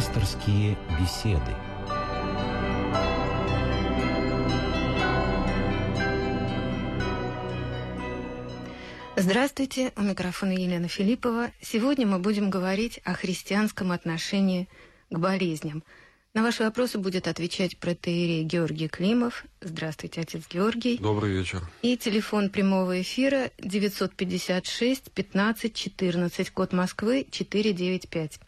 Пасторские 0.00 0.78
беседы. 0.98 1.52
Здравствуйте, 9.14 9.92
у 9.96 10.00
микрофона 10.00 10.52
Елена 10.52 10.88
Филиппова. 10.88 11.50
Сегодня 11.60 12.06
мы 12.06 12.18
будем 12.18 12.48
говорить 12.48 13.02
о 13.04 13.12
христианском 13.12 13.92
отношении 13.92 14.70
к 15.10 15.18
болезням. 15.18 15.84
На 16.32 16.42
ваши 16.42 16.62
вопросы 16.62 16.96
будет 16.96 17.28
отвечать 17.28 17.76
протеерей 17.76 18.44
Георгий 18.44 18.88
Климов. 18.88 19.44
Здравствуйте, 19.60 20.22
отец 20.22 20.44
Георгий. 20.48 20.96
Добрый 20.96 21.30
вечер. 21.30 21.60
И 21.82 21.98
телефон 21.98 22.48
прямого 22.48 23.02
эфира 23.02 23.50
956 23.58 25.12
15 25.12 25.74
14, 25.74 26.50
код 26.52 26.72
Москвы 26.72 27.26
495. 27.30 28.40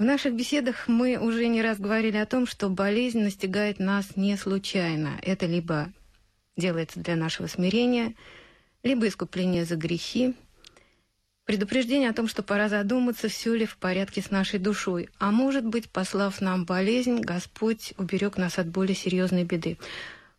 В 0.00 0.02
наших 0.02 0.32
беседах 0.32 0.88
мы 0.88 1.18
уже 1.18 1.46
не 1.46 1.60
раз 1.60 1.78
говорили 1.78 2.16
о 2.16 2.24
том, 2.24 2.46
что 2.46 2.70
болезнь 2.70 3.20
настигает 3.20 3.78
нас 3.78 4.16
не 4.16 4.34
случайно. 4.38 5.20
Это 5.20 5.44
либо 5.44 5.92
делается 6.56 7.00
для 7.00 7.16
нашего 7.16 7.48
смирения, 7.48 8.14
либо 8.82 9.06
искупления 9.06 9.66
за 9.66 9.76
грехи, 9.76 10.34
предупреждение 11.44 12.08
о 12.08 12.14
том, 12.14 12.28
что 12.28 12.42
пора 12.42 12.70
задуматься, 12.70 13.28
все 13.28 13.54
ли 13.54 13.66
в 13.66 13.76
порядке 13.76 14.22
с 14.22 14.30
нашей 14.30 14.58
душой. 14.58 15.10
А 15.18 15.30
может 15.30 15.66
быть, 15.66 15.90
послав 15.90 16.40
нам 16.40 16.64
болезнь, 16.64 17.20
Господь 17.20 17.92
уберег 17.98 18.38
нас 18.38 18.58
от 18.58 18.68
более 18.68 18.96
серьезной 18.96 19.44
беды. 19.44 19.76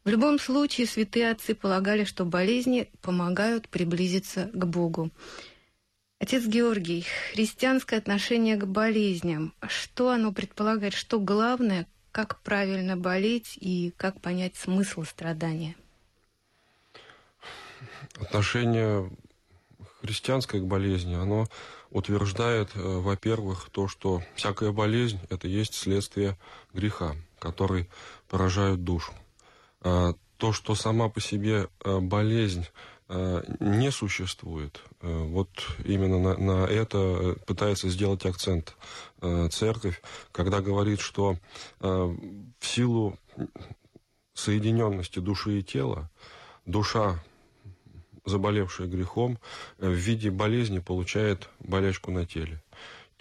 В 0.04 0.10
любом 0.10 0.40
случае, 0.40 0.88
святые 0.88 1.30
отцы 1.30 1.54
полагали, 1.54 2.04
что 2.04 2.26
болезни 2.26 2.90
помогают 3.04 3.70
приблизиться 3.70 4.50
к 4.56 4.66
Богу. 4.66 5.12
Отец 6.22 6.46
Георгий, 6.46 7.04
христианское 7.34 7.98
отношение 7.98 8.56
к 8.56 8.68
болезням, 8.68 9.56
что 9.68 10.12
оно 10.12 10.32
предполагает, 10.32 10.94
что 10.94 11.20
главное, 11.20 11.88
как 12.12 12.40
правильно 12.42 12.96
болеть 12.96 13.58
и 13.60 13.92
как 13.98 14.22
понять 14.22 14.56
смысл 14.56 15.04
страдания? 15.04 15.76
Отношение 18.20 19.10
христианское 20.04 20.60
к 20.60 20.66
болезни, 20.68 21.16
оно 21.16 21.48
утверждает, 21.90 22.70
э, 22.76 22.80
во-первых, 22.80 23.72
то, 23.72 23.88
что 23.88 24.22
всякая 24.36 24.72
болезнь– 24.72 25.20
это 25.32 25.48
есть 25.48 25.74
следствие 25.74 26.38
греха, 26.72 27.16
который 27.40 27.90
поражает 28.30 28.84
душу. 28.84 29.12
А 29.80 30.14
то, 30.38 30.54
что 30.54 30.76
сама 30.76 31.10
по 31.10 31.20
себе 31.20 31.68
э, 31.84 32.00
болезнь 32.00 32.68
не 33.60 33.92
существует. 33.92 34.82
Э, 35.02 35.24
вот 35.24 35.50
именно 35.84 36.20
на, 36.20 36.38
на 36.38 36.66
это 36.66 37.36
пытается 37.46 37.90
сделать 37.90 38.26
акцент 38.26 38.76
э, 39.22 39.50
церковь, 39.52 40.02
когда 40.32 40.62
говорит, 40.62 41.00
что 41.00 41.38
в 41.80 42.66
силу 42.66 43.18
соединенности 44.34 45.20
души 45.20 45.60
и 45.60 45.64
тела, 45.64 46.10
душа, 46.66 47.24
заболевшая 48.26 48.88
грехом, 48.88 49.40
в 49.78 49.92
виде 49.92 50.30
болезни 50.30 50.80
получает 50.80 51.50
болячку 51.60 52.12
на 52.12 52.26
теле. 52.26 52.62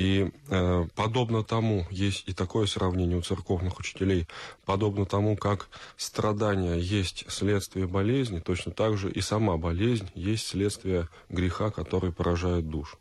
И 0.01 0.31
э, 0.49 0.87
подобно 0.95 1.45
тому, 1.45 1.87
есть 1.91 2.25
и 2.27 2.33
такое 2.33 2.65
сравнение 2.65 3.19
у 3.19 3.21
церковных 3.21 3.79
учителей, 3.79 4.27
подобно 4.65 5.05
тому, 5.05 5.37
как 5.37 5.69
страдания 5.99 6.77
есть 6.77 7.27
следствие 7.29 7.87
болезни, 7.87 8.39
точно 8.39 8.73
так 8.73 8.97
же 8.97 9.11
и 9.11 9.21
сама 9.21 9.59
болезнь 9.59 10.09
есть 10.15 10.47
следствие 10.47 11.07
греха, 11.29 11.71
который 11.71 12.13
поражает 12.13 12.71
душу. 12.71 12.99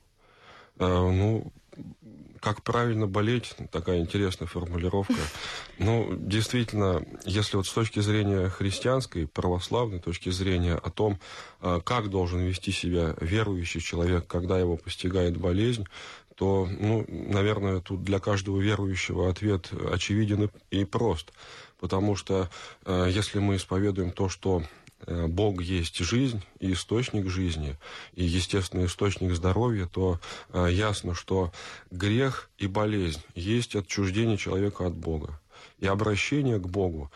Э, 0.77 0.86
ну, 0.88 1.53
как 2.42 2.64
правильно 2.64 3.08
болеть, 3.08 3.55
такая 3.72 4.00
интересная 4.00 4.50
формулировка. 4.50 5.22
Ну, 5.77 6.14
действительно, 6.17 7.02
если 7.23 7.55
вот 7.55 7.67
с 7.67 7.71
точки 7.71 8.02
зрения 8.02 8.49
христианской, 8.49 9.26
православной 9.26 9.99
точки 9.99 10.32
зрения 10.32 10.76
о 10.76 10.89
том, 10.89 11.17
э, 11.61 11.80
как 11.86 12.09
должен 12.09 12.42
вести 12.42 12.73
себя 12.73 13.15
верующий 13.21 13.80
человек, 13.80 14.27
когда 14.27 14.59
его 14.59 14.76
постигает 14.76 15.38
болезнь, 15.38 15.88
то, 16.39 16.70
ну, 16.72 17.04
наверное, 17.10 17.82
тут 17.82 18.02
для 18.02 18.20
каждого 18.20 18.61
верующего 18.61 19.30
ответ 19.30 19.72
очевиден 19.92 20.50
и 20.72 20.86
прост. 20.86 21.33
Потому 21.82 22.16
что 22.16 22.50
э, 22.86 23.10
если 23.11 23.39
мы 23.39 23.58
исповедуем 23.58 24.11
то, 24.11 24.30
что 24.30 24.64
э, 25.05 25.27
Бог 25.27 25.61
есть 25.61 25.98
жизнь 25.98 26.42
и 26.61 26.72
источник 26.72 27.27
жизни, 27.27 27.76
и, 28.14 28.23
естественно, 28.23 28.86
источник 28.86 29.33
здоровья, 29.33 29.86
то 29.86 30.22
э, 30.54 30.70
ясно, 30.72 31.14
что 31.14 31.52
грех 31.92 32.50
и 32.58 32.67
болезнь 32.67 33.21
есть 33.36 33.76
отчуждение 33.76 34.38
человека 34.38 34.88
от 34.88 34.95
Бога. 34.95 35.42
И 35.80 35.88
обращение 35.88 36.58
к 36.58 36.70
Богу 36.70 37.11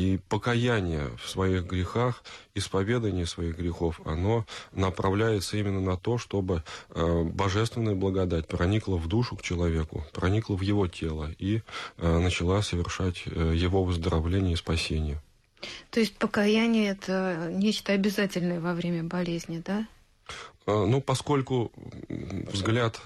и 0.00 0.18
покаяние 0.28 1.10
в 1.22 1.28
своих 1.28 1.64
грехах, 1.64 2.24
исповедание 2.54 3.26
своих 3.26 3.58
грехов, 3.58 4.00
оно 4.04 4.46
направляется 4.72 5.58
именно 5.58 5.80
на 5.80 5.96
то, 5.96 6.16
чтобы 6.16 6.62
э, 6.90 7.22
божественная 7.24 7.94
благодать 7.94 8.46
проникла 8.48 8.96
в 8.96 9.08
душу 9.08 9.36
к 9.36 9.42
человеку, 9.42 10.06
проникла 10.12 10.56
в 10.56 10.62
его 10.62 10.86
тело 10.88 11.30
и 11.38 11.60
э, 11.98 12.18
начала 12.18 12.62
совершать 12.62 13.24
э, 13.26 13.52
его 13.54 13.84
выздоровление 13.84 14.54
и 14.54 14.56
спасение. 14.56 15.20
То 15.90 16.00
есть 16.00 16.16
покаяние 16.16 16.90
это 16.90 17.50
нечто 17.52 17.92
обязательное 17.92 18.60
во 18.60 18.72
время 18.72 19.04
болезни, 19.04 19.62
да? 19.64 19.86
Ну, 20.66 21.00
поскольку 21.00 21.72
взгляд 22.08 23.00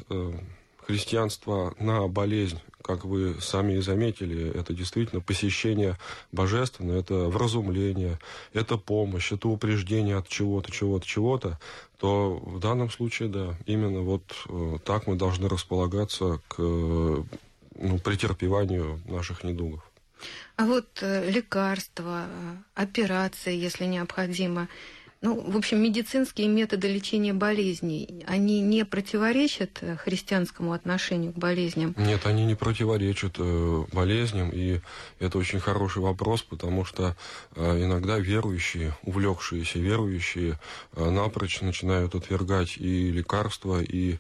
христианства 0.87 1.75
на 1.79 2.07
болезнь 2.09 2.61
как 2.85 3.07
вы 3.07 3.41
сами 3.41 3.75
и 3.75 3.81
заметили, 3.81 4.53
это 4.55 4.75
действительно 4.75 5.23
посещение 5.23 5.97
божественное, 6.33 7.01
это 7.01 7.15
вразумление, 7.15 8.19
это 8.53 8.77
помощь, 8.77 9.33
это 9.33 9.49
упреждение 9.49 10.19
от 10.19 10.29
чего-то, 10.29 10.71
чего-то, 10.71 11.07
чего-то, 11.07 11.59
то 11.99 12.37
в 12.45 12.61
данном 12.61 12.91
случае, 12.91 13.31
да, 13.31 13.57
именно 13.65 14.01
вот 14.01 14.35
э, 14.49 14.77
так 14.85 15.07
мы 15.07 15.17
должны 15.17 15.49
располагаться 15.49 16.41
к 16.49 16.59
ну, 16.59 17.99
претерпеванию 18.05 19.01
наших 19.07 19.45
недугов. 19.45 19.83
А 20.57 20.67
вот 20.67 20.99
э, 21.01 21.31
лекарства, 21.31 22.27
операции, 22.75 23.57
если 23.57 23.87
необходимо, 23.87 24.69
ну, 25.25 25.41
в 25.41 25.57
общем, 25.57 25.83
медицинские 25.83 26.49
методы 26.49 26.87
лечения 26.87 27.33
болезней, 27.33 28.23
они 28.27 28.61
не 28.61 28.85
противоречат 28.85 29.79
э, 29.81 29.97
христианскому 29.97 30.75
отношению 30.75 31.33
к 31.33 31.37
болезням? 31.37 31.95
Нет, 31.97 32.27
они 32.27 32.45
не 32.45 32.55
противоречат 32.55 33.37
э, 33.39 33.85
болезням, 33.91 34.51
и 34.53 34.81
это 35.21 35.39
очень 35.39 35.61
хороший 35.61 36.03
вопрос, 36.03 36.43
потому 36.43 36.85
что 36.85 37.17
э, 37.57 37.83
иногда 37.83 38.19
верующие, 38.19 38.95
увлекшиеся 39.03 39.79
верующие, 39.79 40.59
напрочь 40.95 41.63
начинают 41.63 42.15
отвергать 42.15 42.77
и 42.77 43.11
лекарства, 43.11 43.81
и 43.83 44.19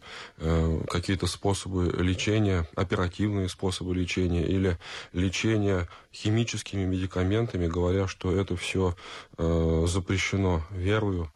какие-то 0.88 1.26
способы 1.26 1.92
лечения, 2.02 2.66
оперативные 2.74 3.48
способы 3.48 3.94
лечения, 3.94 4.44
или 4.46 4.78
лечение 5.12 5.86
химическими 6.14 6.84
медикаментами, 6.84 7.66
говоря, 7.66 8.06
что 8.06 8.32
это 8.32 8.56
все 8.56 8.94
э, 9.36 9.84
запрещено 9.88 10.62
верою, 10.70 11.30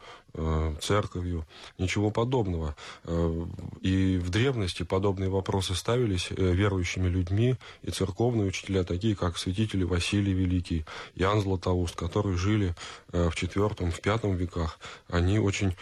церковью, 0.81 1.47
ничего 1.79 2.11
подобного. 2.11 2.77
Э, 3.05 3.47
и 3.81 4.19
в 4.19 4.31
древности 4.31 4.83
подобные 4.83 5.31
вопросы 5.31 5.75
ставились 5.75 6.29
э, 6.31 6.35
верующими 6.35 7.09
людьми, 7.09 7.57
и 7.83 7.91
церковные 7.91 8.49
учителя, 8.49 8.85
такие 8.85 9.17
как 9.17 9.39
святители 9.39 9.85
Василий 9.85 10.33
Великий, 10.33 10.85
Иоанн 11.15 11.41
Златоуст, 11.41 11.97
которые 11.97 12.37
жили 12.37 12.75
в 13.09 13.31
IV, 13.31 13.91
в 13.91 14.05
V 14.05 14.37
веках, 14.37 14.79
они 15.09 15.39
очень 15.39 15.75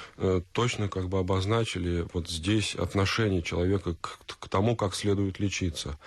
точно 0.52 0.88
как 0.88 1.08
бы 1.08 1.18
обозначили 1.18 2.06
вот 2.12 2.28
здесь 2.28 2.74
отношение 2.74 3.42
человека 3.42 3.96
к, 4.00 4.18
к 4.38 4.48
тому, 4.48 4.76
как 4.76 4.94
следует 4.94 5.40
лечиться. 5.40 5.98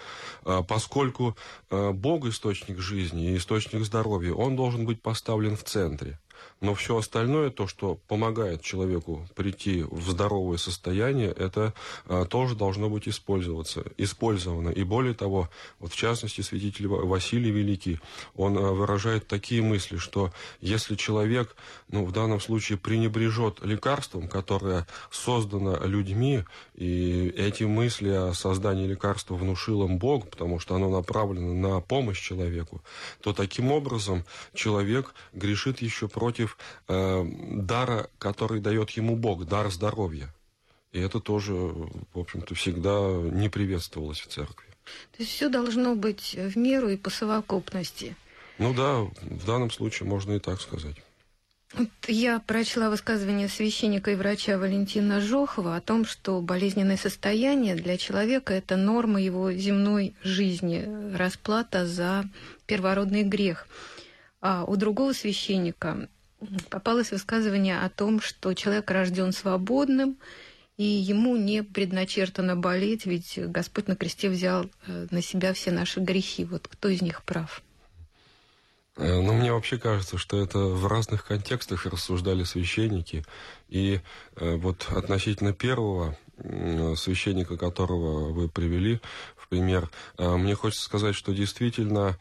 Поскольку 0.44 1.36
Бог 1.70 2.26
источник 2.26 2.80
жизни 2.80 3.32
и 3.32 3.38
источник 3.38 3.84
здоровья, 3.84 4.34
он 4.34 4.56
должен 4.56 4.86
быть 4.86 5.02
поставлен 5.02 5.56
в 5.56 5.64
центре. 5.64 6.20
Но 6.62 6.74
все 6.74 6.98
остальное, 6.98 7.52
то, 7.52 7.68
что 7.68 8.00
помогает 8.08 8.62
человеку 8.62 9.28
прийти 9.36 9.84
в 9.84 10.10
здоровое 10.10 10.58
состояние, 10.58 11.30
это 11.30 11.74
а, 12.06 12.26
тоже 12.26 12.56
должно 12.56 12.90
быть 12.90 13.08
использоваться, 13.08 13.84
использовано. 13.98 14.70
И 14.70 14.84
более 14.84 15.14
того, 15.14 15.50
вот 15.80 15.94
в 15.94 15.96
частности, 15.96 16.42
святитель 16.42 16.88
Василий 16.88 17.52
Великий, 17.52 18.00
он 18.36 18.58
а, 18.58 18.72
выражает 18.72 19.28
такие 19.28 19.62
мысли, 19.62 19.98
что 19.98 20.34
если 20.60 20.96
человек, 20.96 21.56
ну, 21.88 22.04
в 22.04 22.12
данном 22.12 22.42
случае 22.42 22.78
пренебрежет 22.78 23.60
лекарством, 23.62 24.28
которое 24.28 24.86
создано 25.12 25.78
людьми, 25.86 26.44
и 26.76 27.34
эти 27.38 27.64
мысли 27.64 28.10
о 28.10 28.34
создании 28.34 28.88
лекарства 28.88 29.36
внушил 29.36 29.86
им 29.86 29.98
Бог, 29.98 30.30
потому 30.30 30.60
что 30.60 30.76
оно 30.76 30.90
направлено 30.90 31.54
на 31.54 31.80
помощь 31.80 32.20
человеку, 32.20 32.82
то 33.22 33.34
таким 33.34 33.72
образом 33.72 34.26
человек 34.54 35.14
грешит 35.34 35.82
еще 35.82 36.08
против 36.08 36.29
против 36.30 36.58
э, 36.88 37.26
дара, 37.54 38.08
который 38.20 38.62
дает 38.62 38.92
ему 38.92 39.16
Бог, 39.16 39.46
дар 39.46 39.72
здоровья. 39.72 40.30
И 40.92 41.00
это 41.00 41.20
тоже, 41.20 41.54
в 41.54 42.20
общем-то, 42.20 42.54
всегда 42.54 43.00
не 43.32 43.50
приветствовалось 43.50 44.20
в 44.20 44.28
церкви. 44.28 44.68
То 45.18 45.24
есть 45.24 45.32
все 45.32 45.50
должно 45.50 45.96
быть 45.96 46.36
в 46.36 46.56
меру 46.56 46.90
и 46.90 46.98
по 46.98 47.10
совокупности. 47.10 48.16
Ну 48.60 48.74
да, 48.76 49.02
в 49.22 49.46
данном 49.46 49.72
случае 49.72 50.08
можно 50.08 50.34
и 50.34 50.40
так 50.40 50.62
сказать. 50.62 50.98
Я 52.08 52.40
прочла 52.40 52.90
высказывание 52.90 53.48
священника 53.48 54.12
и 54.12 54.16
врача 54.16 54.58
Валентина 54.58 55.22
Жохова 55.22 55.76
о 55.76 55.82
том, 55.82 56.06
что 56.06 56.42
болезненное 56.42 56.98
состояние 56.98 57.76
для 57.76 57.98
человека– 57.98 58.54
это 58.56 58.76
норма 58.76 59.20
его 59.20 59.52
земной 59.52 60.14
жизни, 60.24 60.88
расплата 61.16 61.88
за 61.88 62.26
первородный 62.68 63.24
грех. 63.24 63.68
А 64.42 64.64
у 64.64 64.78
другого 64.78 65.14
священника 65.14 66.08
попалось 66.70 67.12
высказывание 67.12 67.80
о 67.80 67.90
том, 67.90 68.22
что 68.22 68.54
человек 68.54 68.90
рожден 68.92 69.32
свободным, 69.32 70.18
и 70.78 70.84
ему 70.84 71.36
не 71.36 71.62
предначертано 71.62 72.56
болеть, 72.56 73.06
ведь 73.06 73.38
Господь 73.38 73.90
на 73.90 73.98
кресте 73.98 74.30
взял 74.30 74.66
э, 74.88 75.08
на 75.12 75.22
себя 75.22 75.54
все 75.54 75.72
наши 75.72 76.00
грехи. 76.00 76.46
Вот 76.46 76.70
кто 76.70 76.88
из 76.88 77.02
них 77.02 77.24
прав? 77.24 77.62
Э, 78.96 79.20
ну, 79.20 79.34
мне 79.34 79.52
вообще 79.52 79.78
кажется, 79.78 80.18
что 80.18 80.42
это 80.42 80.58
в 80.58 80.88
разных 80.88 81.26
контекстах 81.26 81.86
рассуждали 81.86 82.44
священники. 82.44 83.26
И 83.68 84.00
э, 84.38 84.56
вот 84.56 84.88
относительно 84.90 85.54
первого 85.54 86.18
священника, 86.96 87.58
которого 87.58 88.32
вы 88.32 88.48
привели 88.48 89.02
в 89.36 89.50
пример, 89.50 89.90
мне 90.18 90.56
хочется 90.56 90.86
сказать, 90.86 91.14
что 91.14 91.34
действительно 91.34 92.18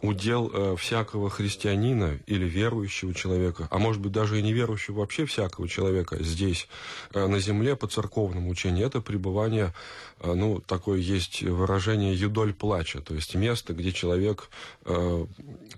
удел 0.00 0.50
э, 0.52 0.76
всякого 0.76 1.30
христианина 1.30 2.18
или 2.26 2.44
верующего 2.44 3.12
человека, 3.14 3.66
а 3.70 3.78
может 3.78 4.00
быть 4.00 4.12
даже 4.12 4.38
и 4.38 4.42
неверующего 4.42 5.00
вообще 5.00 5.26
всякого 5.26 5.68
человека 5.68 6.22
здесь, 6.22 6.68
э, 7.12 7.26
на 7.26 7.40
земле, 7.40 7.76
по 7.76 7.88
церковному 7.88 8.50
учению, 8.50 8.86
это 8.86 9.00
пребывание, 9.00 9.74
ну, 10.22 10.60
такое 10.60 10.98
есть 11.00 11.42
выражение 11.42 12.14
«юдоль 12.14 12.54
плача», 12.54 13.00
то 13.00 13.14
есть 13.14 13.34
место, 13.34 13.74
где 13.74 13.92
человек 13.92 14.48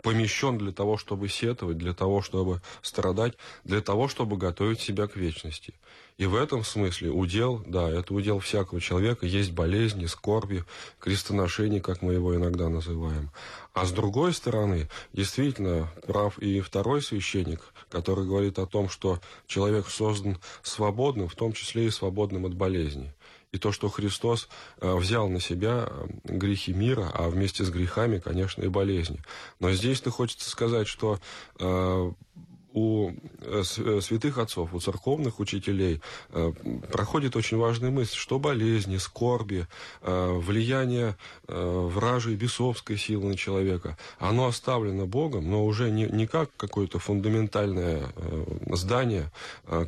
помещен 0.02 0.58
для 0.58 0.72
того, 0.72 0.96
чтобы 0.96 1.28
сетовать, 1.28 1.78
для 1.78 1.94
того, 1.94 2.22
чтобы 2.22 2.60
страдать, 2.82 3.34
для 3.64 3.80
того, 3.80 4.08
чтобы 4.08 4.36
готовить 4.36 4.80
себя 4.80 5.06
к 5.06 5.16
вечности. 5.16 5.74
И 6.18 6.26
в 6.26 6.34
этом 6.34 6.64
смысле 6.64 7.10
удел, 7.10 7.62
да, 7.64 7.88
это 7.88 8.12
удел 8.12 8.40
всякого 8.40 8.80
человека, 8.80 9.24
есть 9.24 9.52
болезни, 9.52 10.06
скорби, 10.06 10.64
крестоношения, 10.98 11.80
как 11.80 12.02
мы 12.02 12.14
его 12.14 12.34
иногда 12.34 12.68
называем. 12.68 13.27
А 13.72 13.84
с 13.84 13.92
другой 13.92 14.32
стороны, 14.32 14.88
действительно, 15.12 15.88
прав 16.06 16.38
и 16.38 16.60
второй 16.60 17.02
священник, 17.02 17.60
который 17.90 18.26
говорит 18.26 18.58
о 18.58 18.66
том, 18.66 18.88
что 18.88 19.20
человек 19.46 19.88
создан 19.88 20.38
свободным, 20.62 21.28
в 21.28 21.34
том 21.34 21.52
числе 21.52 21.86
и 21.86 21.90
свободным 21.90 22.46
от 22.46 22.54
болезней. 22.54 23.12
И 23.50 23.58
то, 23.58 23.72
что 23.72 23.88
Христос 23.88 24.48
э, 24.80 24.94
взял 24.94 25.28
на 25.28 25.40
себя 25.40 25.88
э, 25.88 26.06
грехи 26.24 26.74
мира, 26.74 27.10
а 27.14 27.30
вместе 27.30 27.64
с 27.64 27.70
грехами, 27.70 28.18
конечно, 28.18 28.62
и 28.62 28.68
болезни. 28.68 29.22
Но 29.58 29.72
здесь-то 29.72 30.10
хочется 30.10 30.50
сказать, 30.50 30.86
что 30.86 31.18
э, 31.58 32.12
у 32.78 33.10
э, 33.40 33.62
э, 33.62 34.00
святых 34.00 34.38
отцов, 34.38 34.74
у 34.74 34.80
церковных 34.80 35.40
учителей 35.40 36.00
э, 36.30 36.52
проходит 36.92 37.36
очень 37.36 37.58
важная 37.58 37.90
мысль, 37.90 38.16
что 38.16 38.38
болезни, 38.38 38.98
скорби, 38.98 39.66
влияние 40.02 41.16
вражей 41.46 42.36
бесовской 42.36 42.96
силы 42.96 43.28
на 43.28 43.36
человека, 43.36 43.96
оно 44.18 44.46
оставлено 44.46 45.06
Богом, 45.06 45.50
но 45.50 45.64
уже 45.64 45.90
не, 45.90 46.06
не 46.06 46.26
как 46.26 46.50
какое-то 46.56 46.98
фундаментальное 46.98 48.02
здание, 48.72 49.30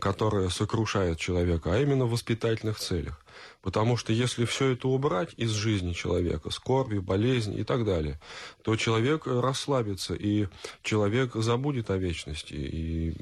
которое 0.00 0.48
сокрушает 0.48 1.18
человека, 1.18 1.74
а 1.74 1.78
именно 1.78 2.06
в 2.06 2.10
воспитательных 2.10 2.78
целях. 2.78 3.20
Потому 3.62 3.96
что 3.96 4.12
если 4.12 4.44
все 4.44 4.72
это 4.72 4.88
убрать 4.88 5.30
из 5.36 5.50
жизни 5.50 5.92
человека, 5.92 6.50
скорби, 6.50 6.98
болезни 6.98 7.58
и 7.58 7.64
так 7.64 7.84
далее, 7.84 8.18
то 8.62 8.76
человек 8.76 9.26
расслабится, 9.26 10.14
и 10.14 10.46
человек 10.82 11.34
забудет 11.34 11.90
о 11.90 11.98
вечности. 11.98 12.54
И 12.54 13.14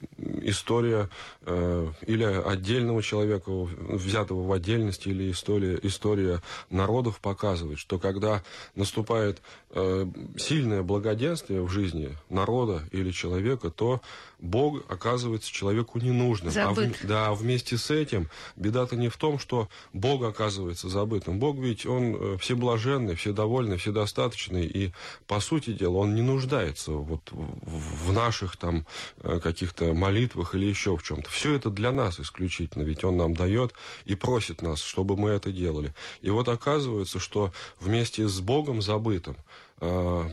история 0.43 1.08
э, 1.43 1.88
или 2.06 2.25
отдельного 2.25 3.02
человека, 3.02 3.50
взятого 3.50 4.46
в 4.46 4.52
отдельности, 4.52 5.08
или 5.08 5.31
история, 5.31 5.78
история 5.82 6.43
народов 6.70 7.20
показывает, 7.20 7.78
что 7.78 7.99
когда 7.99 8.43
наступает 8.75 9.43
э, 9.70 10.06
сильное 10.37 10.82
благоденствие 10.82 11.62
в 11.62 11.69
жизни 11.69 12.16
народа 12.28 12.82
или 12.93 13.11
человека, 13.11 13.70
то 13.70 14.00
Бог 14.38 14.85
оказывается 14.88 15.52
человеку 15.52 15.99
ненужным. 15.99 16.52
Забыт. 16.52 16.96
А 17.00 17.05
в, 17.05 17.06
да, 17.06 17.32
вместе 17.32 17.76
с 17.76 17.90
этим 17.90 18.29
беда-то 18.56 18.96
не 18.96 19.08
в 19.08 19.17
том, 19.17 19.38
что 19.38 19.69
Бог 19.93 20.23
оказывается 20.23 20.88
забытым. 20.88 21.38
Бог 21.38 21.56
ведь, 21.56 21.87
Он 21.87 22.14
э, 22.14 22.38
всеблаженный, 22.38 23.17
вседовольный, 23.17 23.79
вседостаточный, 23.79 24.67
и, 24.67 24.93
по 25.26 25.40
сути 25.40 25.73
дела, 25.73 25.99
Он 25.99 26.14
не 26.14 26.23
нуждается 26.23 26.93
вот 26.93 27.31
в 27.32 28.12
наших 28.12 28.56
там 28.56 28.87
э, 29.23 29.40
каких-то 29.43 29.93
молитвах 29.93 30.55
или 30.55 30.67
еще 30.67 30.96
в 30.96 31.02
чем-то. 31.02 31.29
Все 31.31 31.55
это 31.55 31.70
для 31.70 31.90
нас 31.90 32.20
исключительно, 32.20 32.85
ведь 32.85 33.02
Он 33.05 33.17
нам 33.17 33.35
дает 33.35 33.75
и 34.05 34.14
просит 34.14 34.62
нас, 34.62 34.81
чтобы 34.81 35.17
мы 35.17 35.31
это 35.31 35.50
делали. 35.50 35.94
И 36.20 36.31
вот 36.31 36.49
оказывается, 36.49 37.19
что 37.19 37.52
вместе 37.81 38.29
с 38.29 38.40
Богом 38.40 38.82
забытым 38.82 39.37
э, 39.81 40.31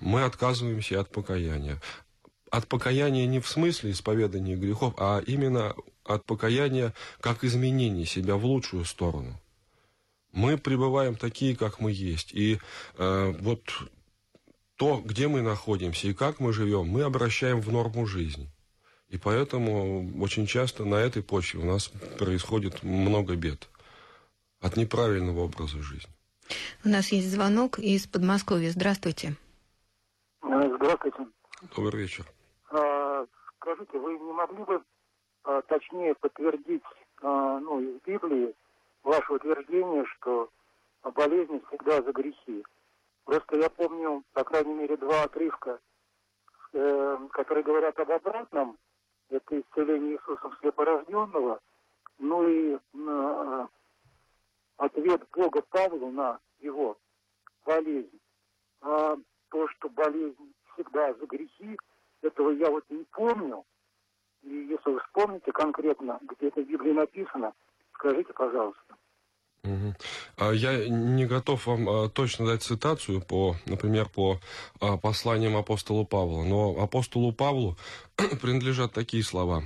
мы 0.00 0.22
отказываемся 0.22 1.00
от 1.00 1.10
покаяния 1.10 1.80
от 2.50 2.66
покаяния 2.66 3.26
не 3.26 3.40
в 3.40 3.48
смысле 3.48 3.90
исповедания 3.90 4.56
грехов, 4.56 4.94
а 4.98 5.20
именно 5.26 5.74
от 6.04 6.24
покаяния 6.24 6.94
как 7.20 7.44
изменения 7.44 8.06
себя 8.06 8.36
в 8.36 8.44
лучшую 8.44 8.84
сторону. 8.84 9.38
Мы 10.32 10.58
пребываем 10.58 11.16
такие, 11.16 11.56
как 11.56 11.80
мы 11.80 11.90
есть. 11.90 12.32
И 12.32 12.58
э, 12.96 13.34
вот 13.40 13.62
то, 14.76 15.02
где 15.04 15.28
мы 15.28 15.42
находимся 15.42 16.08
и 16.08 16.14
как 16.14 16.40
мы 16.40 16.52
живем, 16.52 16.86
мы 16.86 17.02
обращаем 17.02 17.60
в 17.60 17.72
норму 17.72 18.06
жизни. 18.06 18.48
И 19.08 19.16
поэтому 19.16 20.22
очень 20.22 20.46
часто 20.46 20.84
на 20.84 20.96
этой 20.96 21.22
почве 21.22 21.60
у 21.60 21.64
нас 21.64 21.88
происходит 22.18 22.82
много 22.82 23.36
бед 23.36 23.68
от 24.60 24.76
неправильного 24.76 25.40
образа 25.40 25.82
жизни. 25.82 26.10
У 26.84 26.88
нас 26.88 27.10
есть 27.12 27.30
звонок 27.30 27.78
из 27.78 28.06
Подмосковья. 28.06 28.70
Здравствуйте. 28.70 29.36
Здравствуйте. 30.42 31.26
Добрый 31.74 32.02
вечер. 32.02 32.26
А, 32.70 33.26
скажите, 33.56 33.98
вы 33.98 34.18
не 34.18 34.32
могли 34.32 34.64
бы 34.64 34.82
а, 35.44 35.62
точнее 35.62 36.14
подтвердить 36.14 36.82
а, 37.22 37.58
ну, 37.58 37.80
из 37.80 38.00
Библии 38.02 38.54
ваше 39.02 39.32
утверждение, 39.32 40.04
что 40.06 40.50
болезни 41.02 41.62
всегда 41.68 42.02
за 42.02 42.12
грехи? 42.12 42.64
Просто 43.24 43.56
я 43.56 43.68
помню, 43.70 44.22
по 44.32 44.44
крайней 44.44 44.74
мере, 44.74 44.96
два 44.96 45.24
отрывка, 45.24 45.80
э, 46.72 47.18
которые 47.32 47.62
говорят 47.62 47.98
об 47.98 48.10
обратном. 48.10 48.78
Это 49.28 49.60
исцеление 49.60 50.14
Иисусом 50.14 50.56
слепорожденного, 50.60 51.60
ну 52.18 52.48
и 52.48 52.78
э, 52.94 53.66
ответ 54.78 55.22
Бога 55.34 55.62
Павлу 55.68 56.10
на 56.10 56.38
его 56.60 56.96
болезнь. 57.66 58.18
А 58.80 59.16
то, 59.50 59.68
что 59.68 59.90
болезнь 59.90 60.54
всегда 60.72 61.12
за 61.12 61.26
грехи, 61.26 61.78
этого 62.22 62.50
я 62.50 62.70
вот 62.70 62.84
не 62.90 63.04
помню. 63.12 63.64
И 64.42 64.48
если 64.48 64.90
вы 64.90 65.00
вспомните 65.00 65.52
конкретно, 65.52 66.18
где 66.22 66.48
это 66.48 66.60
в 66.62 66.66
Библии 66.66 66.92
написано, 66.92 67.52
скажите, 67.94 68.32
пожалуйста. 68.32 68.94
А 70.36 70.52
я 70.52 70.88
не 70.88 71.26
готов 71.26 71.66
вам 71.66 71.88
а, 71.88 72.08
точно 72.08 72.46
дать 72.46 72.62
цитацию 72.62 73.20
по, 73.20 73.56
например, 73.66 74.08
по 74.08 74.38
а, 74.80 74.96
посланиям 74.96 75.56
апостола 75.56 76.04
Павла, 76.04 76.44
но 76.44 76.80
апостолу 76.80 77.32
Павлу 77.32 77.76
принадлежат 78.40 78.92
такие 78.92 79.22
слова. 79.22 79.64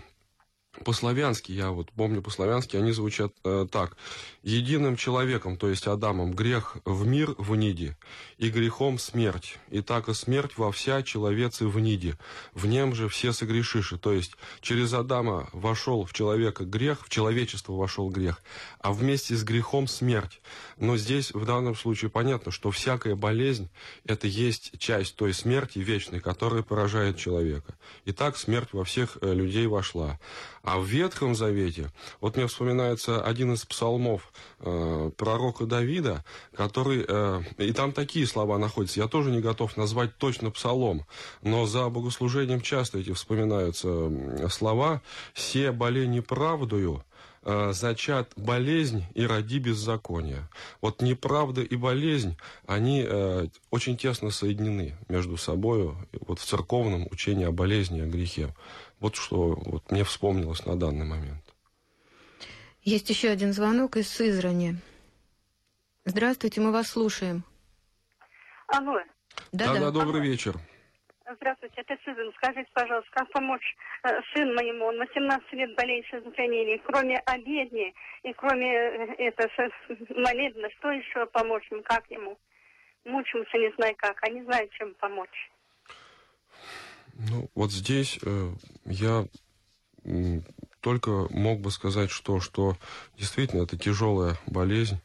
По-славянски, 0.85 1.53
я 1.53 1.71
вот 1.71 1.91
помню 1.93 2.23
по-славянски, 2.23 2.77
они 2.77 2.93
звучат 2.93 3.33
э, 3.45 3.67
так. 3.71 3.97
«Единым 4.43 4.97
человеком, 4.97 5.57
то 5.57 5.69
есть 5.69 5.87
Адамом, 5.87 6.33
грех 6.33 6.77
в 6.85 7.07
мир 7.07 7.35
в 7.39 7.55
ниде, 7.55 7.97
и 8.39 8.51
грехом 8.51 8.99
смерть, 8.99 9.59
и 9.71 9.81
так 9.83 10.09
и 10.09 10.15
смерть 10.15 10.53
во 10.57 10.73
вся 10.73 11.03
человецы 11.03 11.67
в 11.67 11.79
ниде, 11.79 12.19
в 12.55 12.67
нем 12.67 12.95
же 12.95 13.09
все 13.09 13.33
согрешиши». 13.33 13.99
То 13.99 14.13
есть 14.13 14.33
через 14.61 14.93
Адама 14.93 15.49
вошел 15.53 16.05
в 16.05 16.13
человека 16.13 16.65
грех, 16.65 17.05
в 17.05 17.09
человечество 17.09 17.73
вошел 17.75 18.11
грех, 18.11 18.43
а 18.81 18.93
вместе 18.93 19.37
с 19.37 19.45
грехом 19.45 19.87
смерть. 19.87 20.41
Но 20.79 20.97
здесь 20.97 21.33
в 21.33 21.45
данном 21.45 21.77
случае 21.77 22.11
понятно, 22.11 22.51
что 22.51 22.71
всякая 22.71 23.15
болезнь– 23.15 23.69
это 24.05 24.27
есть 24.27 24.79
часть 24.79 25.17
той 25.17 25.33
смерти 25.33 25.79
вечной, 25.79 26.21
которая 26.21 26.63
поражает 26.63 27.17
человека. 27.17 27.75
И 28.05 28.13
так 28.13 28.37
смерть 28.37 28.71
во 28.73 28.85
всех 28.85 29.19
э, 29.21 29.33
людей 29.33 29.67
вошла. 29.67 30.19
А 30.63 30.72
А 30.73 30.79
в 30.79 30.87
Ветхом 30.87 31.35
Завете, 31.35 31.91
вот 32.23 32.37
мне 32.37 32.47
вспоминается 32.47 33.23
один 33.23 33.53
из 33.53 33.63
псалмов 33.67 34.33
э, 34.61 35.11
пророка 35.19 35.67
Давида, 35.67 36.25
который, 36.57 37.05
э, 37.07 37.43
и 37.59 37.75
там 37.75 37.93
такие 37.93 38.27
слова 38.27 38.57
находятся, 38.57 39.01
я 39.01 39.07
тоже 39.07 39.31
не 39.31 39.43
готов 39.43 39.77
назвать 39.77 40.17
точно 40.17 40.51
псалом, 40.51 41.05
но 41.43 41.67
за 41.67 41.91
богослужением 41.91 42.63
часто 42.63 43.01
эти 43.01 43.13
вспоминаются 43.13 44.49
слова 44.49 45.03
«Се 45.35 45.73
боле 45.73 46.07
неправдою, 46.07 47.05
э, 47.43 47.73
зачат 47.75 48.33
болезнь 48.37 49.05
и 49.15 49.27
роди 49.27 49.59
беззакония. 49.59 50.49
Вот 50.81 51.03
неправда 51.03 51.61
и 51.61 51.77
болезнь, 51.77 52.39
они 52.67 53.05
э, 53.07 53.49
очень 53.71 53.99
тесно 53.99 54.31
соединены 54.31 54.97
между 55.09 55.37
собой 55.37 55.93
вот 56.27 56.39
в 56.39 56.45
церковном 56.47 57.09
учении 57.11 57.45
о 57.45 57.53
болезни, 57.53 58.01
о 58.01 58.07
грехе. 58.07 58.55
Вот 59.03 59.17
что 59.17 59.59
вот 59.67 59.91
мне 59.91 60.05
вспомнилось 60.05 60.65
на 60.65 60.79
данный 60.79 61.05
момент. 61.05 61.43
Есть 62.83 63.11
еще 63.11 63.31
один 63.31 63.53
звонок 63.53 63.97
из 63.97 64.09
Сызрани. 64.09 64.77
Здравствуйте, 66.05 66.61
мы 66.61 66.71
вас 66.71 66.87
слушаем. 66.87 67.43
Алло. 68.69 69.01
Да-да, 69.51 69.81
Да-да. 69.81 69.91
добрый 69.91 70.23
вечер. 70.23 70.55
Здравствуйте, 71.35 71.81
это 71.81 71.99
Сызран. 72.05 72.33
Скажите, 72.37 72.71
пожалуйста, 72.75 73.11
как 73.11 73.29
помочь 73.33 73.77
э, 74.05 74.21
сыну 74.33 74.55
моему? 74.55 74.85
Он 74.85 74.99
18 74.99 75.53
лет 75.55 75.75
болеет 75.75 76.07
шизофренией. 76.07 76.81
Кроме 76.87 77.19
обедни 77.19 77.93
и 78.23 78.33
кроме 78.35 78.73
э, 78.73 79.15
это, 79.19 79.49
молитвы, 80.11 80.71
что 80.79 80.93
еще 80.93 81.27
помочь 81.27 81.67
ему? 81.73 81.83
Как 81.83 82.09
ему? 82.09 82.39
Мучимся, 83.05 83.59
не 83.59 83.73
знаю 83.73 83.97
как. 83.99 84.17
А 84.23 84.31
не 84.31 84.45
знаю, 84.45 84.69
чем 84.79 84.95
помочь. 84.95 85.51
Ну, 87.15 87.51
вот 87.55 87.73
здесь 87.73 88.19
э, 88.23 88.55
я 88.87 89.27
только 90.81 91.29
мог 91.31 91.61
бы 91.61 91.71
сказать, 91.71 92.11
что, 92.11 92.41
что 92.41 92.77
действительно 93.19 93.63
это 93.63 93.79
тяжелая 93.79 94.39
болезнь, 94.47 94.99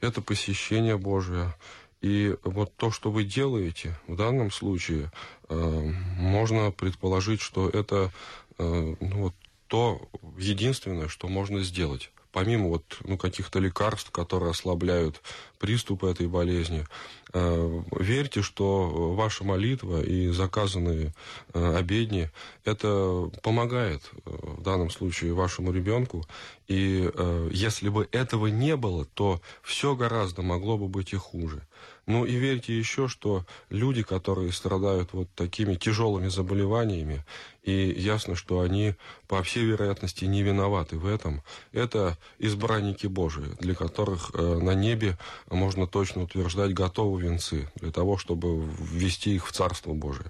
это 0.00 0.20
посещение 0.20 0.98
Божие. 0.98 1.54
И 2.00 2.36
вот 2.42 2.74
то, 2.76 2.90
что 2.90 3.10
вы 3.10 3.24
делаете 3.24 3.98
в 4.08 4.16
данном 4.16 4.50
случае, 4.50 5.10
э, 5.48 5.92
можно 6.18 6.70
предположить, 6.70 7.40
что 7.40 7.68
это 7.68 8.12
э, 8.58 8.94
ну, 9.00 9.22
вот 9.22 9.34
то 9.68 10.06
единственное, 10.36 11.08
что 11.08 11.28
можно 11.28 11.62
сделать. 11.62 12.11
Помимо 12.32 12.68
вот, 12.68 12.98
ну, 13.04 13.18
каких-то 13.18 13.58
лекарств, 13.58 14.10
которые 14.10 14.50
ослабляют 14.50 15.20
приступы 15.58 16.08
этой 16.08 16.26
болезни, 16.26 16.86
э, 17.34 17.82
верьте, 17.98 18.40
что 18.40 19.12
ваша 19.14 19.44
молитва 19.44 20.02
и 20.02 20.28
заказанные 20.28 21.12
э, 21.52 21.76
обедни, 21.76 22.30
это 22.64 23.30
помогает 23.42 24.02
э, 24.24 24.30
в 24.42 24.62
данном 24.62 24.88
случае 24.88 25.34
вашему 25.34 25.72
ребенку. 25.72 26.24
И 26.68 27.10
э, 27.12 27.50
если 27.52 27.90
бы 27.90 28.08
этого 28.12 28.46
не 28.46 28.76
было, 28.76 29.04
то 29.04 29.42
все 29.62 29.94
гораздо 29.94 30.40
могло 30.40 30.78
бы 30.78 30.88
быть 30.88 31.12
и 31.12 31.16
хуже. 31.16 31.62
Ну 32.06 32.24
и 32.24 32.34
верьте 32.34 32.76
еще, 32.76 33.08
что 33.08 33.44
люди, 33.70 34.02
которые 34.02 34.52
страдают 34.52 35.12
вот 35.12 35.28
такими 35.34 35.74
тяжелыми 35.74 36.28
заболеваниями, 36.28 37.24
и 37.62 37.72
ясно, 37.96 38.34
что 38.34 38.60
они, 38.60 38.94
по 39.28 39.42
всей 39.42 39.64
вероятности, 39.64 40.24
не 40.24 40.42
виноваты 40.42 40.96
в 40.96 41.06
этом, 41.06 41.42
это 41.72 42.18
избранники 42.38 43.06
Божии, 43.06 43.54
для 43.60 43.74
которых 43.74 44.30
э, 44.34 44.42
на 44.42 44.74
небе, 44.74 45.16
можно 45.48 45.86
точно 45.86 46.22
утверждать, 46.22 46.74
готовы 46.74 47.22
венцы 47.22 47.68
для 47.76 47.92
того, 47.92 48.18
чтобы 48.18 48.60
ввести 48.78 49.34
их 49.34 49.46
в 49.46 49.52
Царство 49.52 49.92
Божие. 49.92 50.28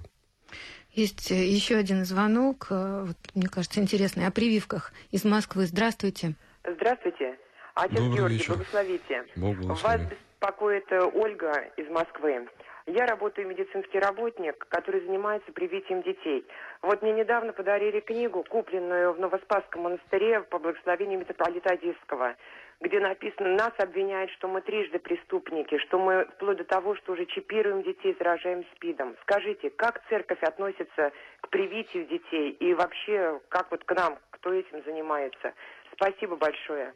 Есть 0.92 1.30
э, 1.30 1.46
еще 1.46 1.76
один 1.76 2.04
звонок, 2.04 2.66
э, 2.68 3.04
вот, 3.06 3.16
мне 3.34 3.48
кажется, 3.48 3.80
интересный, 3.80 4.26
о 4.26 4.30
прививках 4.30 4.92
из 5.10 5.24
Москвы. 5.24 5.66
Здравствуйте. 5.66 6.34
Здравствуйте. 6.64 7.38
Отец 7.74 7.96
Добрый 7.96 8.16
Георгий, 8.18 8.34
вечер. 8.36 8.54
благословите. 8.54 9.24
Бог 9.36 9.56
Вас 9.56 9.64
благослови. 9.64 10.08
Беспокоит 10.42 10.90
э, 10.90 11.00
Ольга 11.14 11.52
из 11.76 11.88
Москвы. 11.88 12.48
Я 12.86 13.06
работаю 13.06 13.46
медицинский 13.46 14.00
работник, 14.00 14.66
который 14.68 15.00
занимается 15.02 15.52
привитием 15.52 16.02
детей. 16.02 16.44
Вот 16.82 17.00
мне 17.00 17.12
недавно 17.12 17.52
подарили 17.52 18.00
книгу, 18.00 18.44
купленную 18.48 19.12
в 19.12 19.20
Новоспасском 19.20 19.82
монастыре 19.82 20.40
по 20.40 20.58
благословению 20.58 21.20
митрополита 21.20 21.74
Одесского, 21.74 22.34
где 22.80 22.98
написано, 22.98 23.50
нас 23.50 23.72
обвиняют, 23.78 24.32
что 24.32 24.48
мы 24.48 24.62
трижды 24.62 24.98
преступники, 24.98 25.78
что 25.78 26.00
мы 26.00 26.26
вплоть 26.34 26.58
до 26.58 26.64
того, 26.64 26.96
что 26.96 27.12
уже 27.12 27.26
чипируем 27.26 27.84
детей, 27.84 28.16
заражаем 28.18 28.64
СПИДом. 28.74 29.14
Скажите, 29.22 29.70
как 29.70 30.02
церковь 30.08 30.42
относится 30.42 31.12
к 31.40 31.48
привитию 31.50 32.04
детей 32.06 32.50
и 32.50 32.74
вообще, 32.74 33.40
как 33.48 33.70
вот 33.70 33.84
к 33.84 33.94
нам, 33.94 34.18
кто 34.42 34.52
этим 34.52 34.82
занимается? 34.84 35.54
Спасибо 35.94 36.36
большое. 36.36 36.92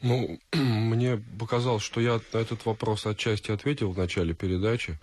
Ну, 0.00 0.38
мне 0.52 1.22
показалось, 1.38 1.82
что 1.82 2.00
я 2.00 2.18
на 2.32 2.38
этот 2.38 2.64
вопрос 2.64 3.06
отчасти 3.06 3.50
ответил 3.50 3.92
в 3.92 3.98
начале 3.98 4.34
передачи, 4.34 4.94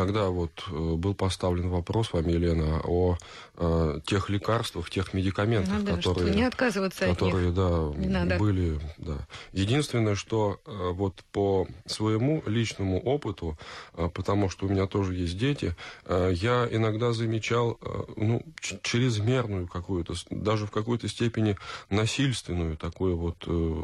когда 0.00 0.30
вот 0.30 0.50
э, 0.70 0.94
был 0.94 1.14
поставлен 1.14 1.68
вопрос 1.68 2.12
вами, 2.14 2.32
Елена, 2.32 2.80
о 2.84 3.18
э, 3.56 4.00
тех 4.06 4.30
лекарствах, 4.30 4.88
тех 4.88 5.12
медикаментах, 5.12 5.74
Ну 5.78 5.84
да, 5.84 5.96
которые... 5.96 6.34
не 6.34 6.44
отказываться 6.44 7.04
от 7.04 7.10
них. 7.10 7.18
которые, 7.18 7.52
да, 7.52 7.92
Не 7.98 8.08
надо. 8.08 8.38
были, 8.38 8.80
да. 8.96 9.18
Единственное, 9.52 10.14
что 10.14 10.58
э, 10.64 10.90
вот 10.92 11.22
по 11.32 11.66
своему 11.84 12.42
личному 12.46 12.98
опыту, 12.98 13.58
э, 13.94 14.08
потому 14.14 14.48
что 14.48 14.66
у 14.66 14.70
меня 14.70 14.86
тоже 14.86 15.14
есть 15.14 15.36
дети, 15.36 15.76
э, 16.06 16.32
я 16.34 16.66
иногда 16.70 17.12
замечал, 17.12 17.78
э, 17.82 18.02
ну, 18.16 18.42
чрезмерную 18.82 19.66
какую-то, 19.66 20.14
даже 20.30 20.66
в 20.66 20.70
какой-то 20.70 21.08
степени 21.08 21.58
насильственную 21.90 22.78
такую 22.78 23.18
вот 23.18 23.36
э, 23.46 23.82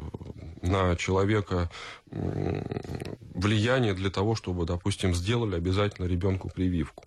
на 0.62 0.96
человека 0.96 1.70
влияние 2.10 3.94
для 3.94 4.10
того, 4.10 4.34
чтобы, 4.34 4.64
допустим, 4.64 5.14
сделали 5.14 5.56
обязательно 5.56 6.06
ребенку 6.06 6.48
прививку 6.48 7.04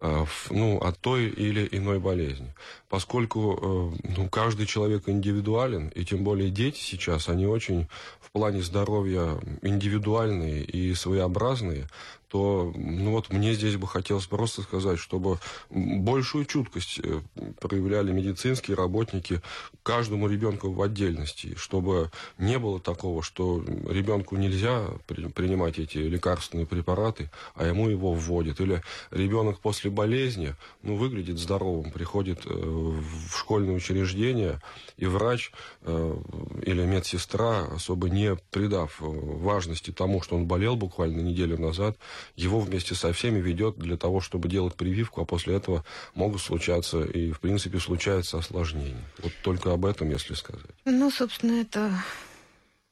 в- 0.00 0.50
ну, 0.50 0.78
от 0.78 0.98
той 0.98 1.26
или 1.28 1.66
иной 1.72 1.98
болезни. 1.98 2.54
Поскольку 2.88 3.94
э, 4.04 4.10
ну, 4.16 4.28
каждый 4.28 4.66
человек 4.66 5.08
индивидуален, 5.08 5.88
и 5.88 6.04
тем 6.04 6.22
более 6.22 6.50
дети 6.50 6.78
сейчас, 6.78 7.28
они 7.28 7.46
очень 7.46 7.88
в 8.20 8.30
плане 8.30 8.62
здоровья 8.62 9.38
индивидуальные 9.62 10.64
и 10.64 10.94
своеобразные, 10.94 11.88
то 12.28 12.72
ну 12.74 13.12
вот 13.12 13.32
мне 13.32 13.54
здесь 13.54 13.76
бы 13.76 13.86
хотелось 13.86 14.26
просто 14.26 14.62
сказать, 14.62 14.98
чтобы 14.98 15.38
большую 15.70 16.44
чуткость 16.44 17.00
э, 17.02 17.20
проявляли 17.60 18.12
медицинские 18.12 18.76
работники 18.76 19.40
каждому 19.82 20.28
ребенку 20.28 20.72
в 20.72 20.82
отдельности, 20.82 21.54
чтобы 21.56 22.10
не 22.38 22.58
было 22.58 22.80
такого, 22.80 23.22
что 23.22 23.62
ребенку 23.88 24.36
нельзя 24.36 24.86
при- 25.06 25.28
принимать 25.28 25.78
эти 25.78 25.98
лекарственные 25.98 26.66
препараты, 26.66 27.30
а 27.54 27.66
ему 27.66 27.88
его 27.88 28.12
вводят. 28.12 28.60
Или 28.60 28.82
ребенок 29.10 29.60
после 29.60 29.90
болезни, 29.90 30.54
ну, 30.82 30.96
выглядит 30.96 31.38
здоровым, 31.38 31.92
приходит 31.92 32.40
э, 32.44 32.50
в 32.50 33.36
школьное 33.36 33.76
учреждение, 33.76 34.60
и 34.96 35.06
врач 35.06 35.52
э, 35.82 36.16
или 36.62 36.82
медсестра, 36.84 37.66
особо 37.66 38.08
не 38.08 38.36
придав 38.50 38.96
важности 38.98 39.92
тому, 39.92 40.20
что 40.22 40.36
он 40.36 40.46
болел 40.46 40.76
буквально 40.76 41.20
неделю 41.20 41.58
назад, 41.58 41.96
его 42.34 42.60
вместе 42.60 42.94
со 42.94 43.12
всеми 43.12 43.40
ведет 43.40 43.78
для 43.78 43.96
того, 43.96 44.20
чтобы 44.20 44.48
делать 44.48 44.74
прививку, 44.74 45.20
а 45.20 45.24
после 45.24 45.56
этого 45.56 45.84
могут 46.14 46.40
случаться 46.40 47.02
и, 47.02 47.32
в 47.32 47.40
принципе, 47.40 47.78
случаются 47.78 48.38
осложнения. 48.38 49.04
Вот 49.22 49.32
только 49.42 49.72
об 49.72 49.84
этом, 49.84 50.10
если 50.10 50.34
сказать. 50.34 50.70
Ну, 50.84 51.10
собственно, 51.10 51.60
это 51.60 51.92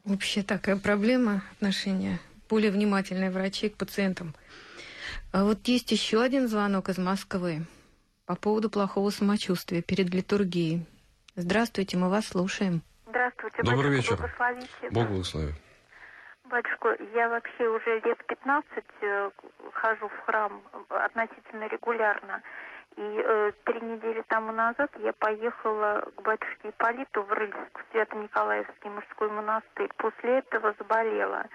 общая 0.04 0.42
такая 0.42 0.76
проблема 0.76 1.42
отношения 1.52 2.20
более 2.48 2.70
внимательные 2.70 3.30
врачи 3.30 3.68
к 3.68 3.76
пациентам. 3.76 4.34
А 5.32 5.44
вот 5.44 5.66
есть 5.66 5.90
еще 5.90 6.22
один 6.22 6.48
звонок 6.48 6.88
из 6.88 6.98
Москвы 6.98 7.66
по 8.26 8.36
поводу 8.36 8.70
плохого 8.70 9.10
самочувствия 9.10 9.82
перед 9.82 10.14
литургией. 10.14 10.86
Здравствуйте, 11.34 11.96
мы 11.96 12.08
вас 12.08 12.28
слушаем. 12.28 12.82
Здравствуйте, 13.08 13.62
Добрый 13.62 13.96
вечер. 13.96 14.16
благословите. 14.16 14.90
Бог 14.90 15.08
благослови. 15.08 15.52
Батюшка, 16.54 16.96
я 17.14 17.28
вообще 17.28 17.68
уже 17.68 17.98
лет 17.98 18.24
15 18.26 18.84
э, 19.00 19.30
хожу 19.72 20.06
в 20.06 20.18
храм 20.20 20.62
относительно 20.88 21.66
регулярно. 21.66 22.42
И 22.94 23.02
э, 23.02 23.50
три 23.64 23.80
недели 23.80 24.22
тому 24.28 24.52
назад 24.52 24.88
я 24.98 25.12
поехала 25.14 26.08
к 26.14 26.22
батюшке 26.22 26.68
Ипполиту 26.68 27.22
в 27.24 27.32
Рыльск, 27.32 27.80
в 27.80 27.90
Свято-Николаевский 27.90 28.88
мужской 28.88 29.30
монастырь. 29.30 29.90
После 29.96 30.38
этого 30.38 30.72
заболела. 30.78 31.46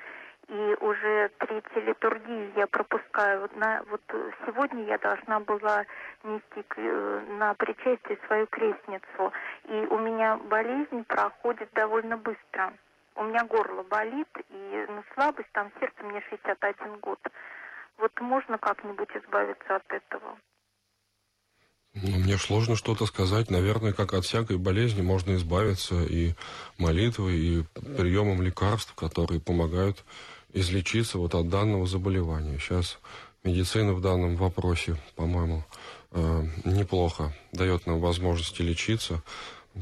И 0.50 0.78
уже 0.82 1.32
третья 1.38 1.80
литургию 1.80 2.52
я 2.58 2.68
пропускаю. 2.68 3.40
Вот, 3.40 3.56
на, 3.56 3.82
вот 3.90 4.02
э, 4.10 4.32
сегодня 4.46 4.84
я 4.84 4.98
должна 4.98 5.40
была 5.40 5.86
нести 6.26 6.62
к- 6.68 6.78
э, 6.78 7.22
на 7.38 7.54
причастие 7.54 8.20
свою 8.28 8.48
крестницу. 8.48 9.32
И 9.64 9.88
у 9.92 9.98
меня 9.98 10.36
болезнь 10.36 11.06
проходит 11.06 11.70
довольно 11.72 12.18
быстро. 12.18 12.74
У 13.16 13.24
меня 13.24 13.44
горло 13.46 13.84
болит, 13.84 14.30
и 14.50 14.86
ну, 14.88 15.04
слабость, 15.14 15.52
там 15.54 15.72
сердце 15.80 16.04
мне 16.04 16.22
61 16.30 17.00
год. 17.00 17.20
Вот 17.98 18.12
можно 18.22 18.58
как-нибудь 18.58 19.10
избавиться 19.16 19.76
от 19.76 19.92
этого? 19.92 20.38
Ну, 21.94 22.18
мне 22.18 22.38
сложно 22.38 22.76
что-то 22.76 23.06
сказать. 23.06 23.50
Наверное, 23.50 23.94
как 23.94 24.14
от 24.14 24.24
всякой 24.24 24.58
болезни 24.58 25.02
можно 25.02 25.36
избавиться 25.36 25.96
и 26.04 26.34
молитвой, 26.78 27.36
и 27.36 27.64
приемом 27.98 28.42
лекарств, 28.42 28.94
которые 28.96 29.42
помогают 29.42 30.06
излечиться 30.54 31.18
вот 31.18 31.36
от 31.36 31.50
данного 31.50 31.88
заболевания. 31.88 32.58
Сейчас 32.60 33.00
медицина 33.44 33.94
в 33.94 34.02
данном 34.02 34.36
вопросе, 34.36 34.98
по-моему, 35.16 35.64
э, 36.12 36.44
неплохо 36.64 37.34
дает 37.52 37.86
нам 37.86 38.00
возможности 38.00 38.62
лечиться. 38.62 39.22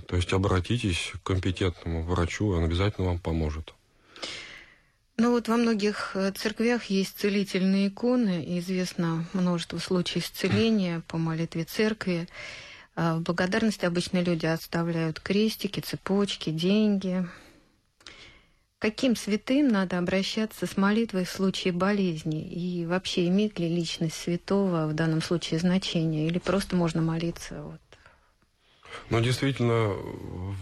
То 0.08 0.16
есть 0.16 0.34
обратитесь 0.34 1.14
к 1.16 1.28
компетентному 1.28 2.04
врачу, 2.04 2.50
он 2.50 2.66
обязательно 2.66 3.08
вам 3.08 3.20
поможет. 3.20 3.74
Ну 5.20 5.32
вот 5.32 5.48
во 5.48 5.58
многих 5.58 6.12
э, 6.14 6.32
церквях 6.32 6.86
есть 6.86 7.18
целительные 7.18 7.88
иконы, 7.88 8.44
и 8.44 8.60
известно 8.60 9.26
множество 9.34 9.80
случаев 9.80 10.26
исцеления 10.26 11.02
по 11.08 11.18
молитве 11.18 11.64
церкви. 11.64 12.28
А 12.96 13.16
в 13.16 13.22
благодарности 13.22 13.86
обычно 13.86 14.22
люди 14.22 14.46
оставляют 14.46 15.20
крестики, 15.20 15.80
цепочки, 15.80 16.52
деньги. 16.52 17.28
Каким 18.78 19.16
святым 19.16 19.70
надо 19.70 19.98
обращаться 19.98 20.68
с 20.68 20.78
молитвой 20.78 21.26
в 21.26 21.32
случае 21.32 21.74
болезни? 21.74 22.48
И 22.48 22.86
вообще 22.86 23.28
имеет 23.28 23.58
ли 23.58 23.68
личность 23.68 24.18
святого 24.18 24.86
в 24.86 24.94
данном 24.94 25.24
случае 25.24 25.60
значение? 25.60 26.28
Или 26.28 26.38
просто 26.38 26.76
можно 26.76 27.02
молиться 27.02 27.64
вот, 27.64 27.82
ну, 29.10 29.22
действительно, 29.22 29.94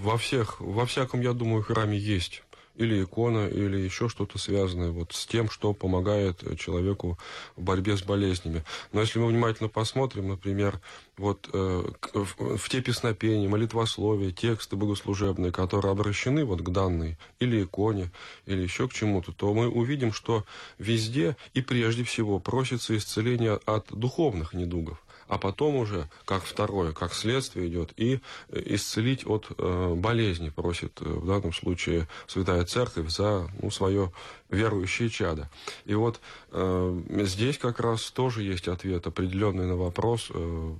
во 0.01 0.17
всех, 0.17 0.59
во 0.59 0.85
всяком, 0.85 1.21
я 1.21 1.33
думаю, 1.33 1.63
храме 1.63 1.97
есть 1.97 2.43
или 2.75 3.03
икона, 3.03 3.47
или 3.47 3.77
еще 3.77 4.09
что-то 4.09 4.37
связанное 4.37 4.91
вот 4.91 5.13
с 5.13 5.25
тем, 5.25 5.49
что 5.49 5.73
помогает 5.73 6.43
человеку 6.59 7.17
в 7.55 7.61
борьбе 7.61 7.97
с 7.97 8.03
болезнями. 8.03 8.63
Но 8.91 9.01
если 9.01 9.19
мы 9.19 9.27
внимательно 9.27 9.69
посмотрим, 9.69 10.27
например, 10.27 10.81
вот 11.17 11.49
э, 11.53 11.83
в, 12.13 12.57
в 12.57 12.69
те 12.69 12.81
песнопения, 12.81 13.47
молитвословия, 13.47 14.31
тексты 14.31 14.75
богослужебные, 14.75 15.51
которые 15.51 15.91
обращены 15.91 16.43
вот 16.43 16.61
к 16.61 16.69
данной 16.69 17.17
или 17.39 17.63
иконе, 17.63 18.11
или 18.45 18.61
еще 18.61 18.87
к 18.87 18.93
чему-то, 18.93 19.31
то 19.31 19.53
мы 19.53 19.69
увидим, 19.69 20.11
что 20.11 20.43
везде 20.77 21.37
и 21.53 21.61
прежде 21.61 22.03
всего 22.03 22.39
просится 22.39 22.95
исцеление 22.97 23.59
от 23.65 23.87
духовных 23.91 24.53
недугов 24.53 25.04
а 25.27 25.37
потом 25.37 25.75
уже, 25.75 26.07
как 26.25 26.43
второе, 26.43 26.91
как 26.93 27.13
следствие 27.13 27.67
идет, 27.67 27.93
и 27.97 28.19
э, 28.49 28.61
исцелить 28.65 29.25
от 29.25 29.47
э, 29.57 29.93
болезни 29.95 30.49
просит 30.49 31.01
э, 31.01 31.05
в 31.05 31.25
данном 31.25 31.53
случае 31.53 32.07
Святая 32.27 32.63
Церковь 32.65 33.09
за 33.09 33.49
ну, 33.61 33.71
свое 33.71 34.11
верующее 34.49 35.09
чадо. 35.09 35.49
И 35.85 35.95
вот 35.95 36.19
э, 36.51 37.01
здесь 37.23 37.57
как 37.57 37.79
раз 37.79 38.11
тоже 38.11 38.43
есть 38.43 38.67
ответ 38.67 39.07
определенный 39.07 39.65
на 39.65 39.75
вопрос, 39.75 40.29
э, 40.33 40.75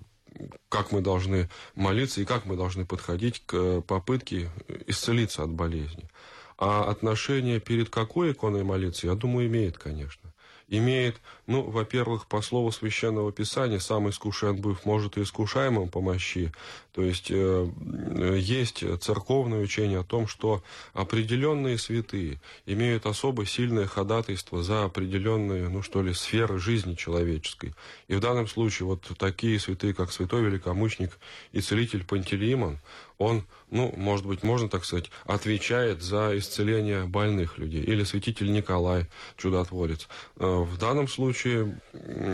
как 0.69 0.91
мы 0.91 1.01
должны 1.01 1.49
молиться 1.75 2.21
и 2.21 2.25
как 2.25 2.45
мы 2.45 2.55
должны 2.55 2.85
подходить 2.85 3.41
к 3.45 3.81
попытке 3.81 4.49
исцелиться 4.85 5.43
от 5.43 5.49
болезни. 5.49 6.09
А 6.57 6.89
отношение 6.89 7.59
перед 7.59 7.89
какой 7.89 8.31
иконой 8.31 8.63
молиться, 8.63 9.07
я 9.07 9.15
думаю, 9.15 9.47
имеет, 9.47 9.77
конечно 9.77 10.25
имеет, 10.67 11.15
ну, 11.47 11.61
во-первых, 11.61 12.27
по 12.27 12.41
слову 12.41 12.71
Священного 12.71 13.31
Писания, 13.31 13.79
сам 13.79 14.09
искушен 14.09 14.55
быв 14.57 14.85
может 14.85 15.17
и 15.17 15.21
искушаемым 15.21 15.89
помощи. 15.89 16.51
То 16.93 17.03
есть 17.03 17.27
э, 17.29 17.67
есть 18.37 18.83
церковное 19.01 19.61
учение 19.61 19.99
о 19.99 20.03
том, 20.03 20.27
что 20.27 20.63
определенные 20.93 21.77
святые 21.77 22.39
имеют 22.65 23.05
особо 23.05 23.45
сильное 23.45 23.85
ходатайство 23.85 24.63
за 24.63 24.85
определенные, 24.85 25.69
ну 25.69 25.81
что 25.81 26.01
ли, 26.01 26.13
сферы 26.13 26.57
жизни 26.57 26.95
человеческой. 26.95 27.75
И 28.07 28.15
в 28.15 28.19
данном 28.19 28.47
случае 28.47 28.87
вот 28.87 29.03
такие 29.17 29.59
святые, 29.59 29.93
как 29.93 30.11
святой 30.11 30.43
великомученик 30.43 31.19
и 31.51 31.61
целитель 31.61 32.05
Пантелеймон, 32.05 32.79
он, 33.17 33.45
ну, 33.71 33.93
может 33.95 34.25
быть, 34.25 34.43
можно 34.43 34.69
так 34.69 34.83
сказать, 34.83 35.09
отвечает 35.25 36.01
за 36.01 36.37
исцеление 36.37 37.05
больных 37.05 37.57
людей. 37.57 37.81
Или 37.81 38.03
святитель 38.03 38.51
Николай, 38.51 39.07
чудотворец. 39.37 40.07
Э, 40.37 40.45
в 40.45 40.77
данном 40.77 41.07
случае 41.07 41.34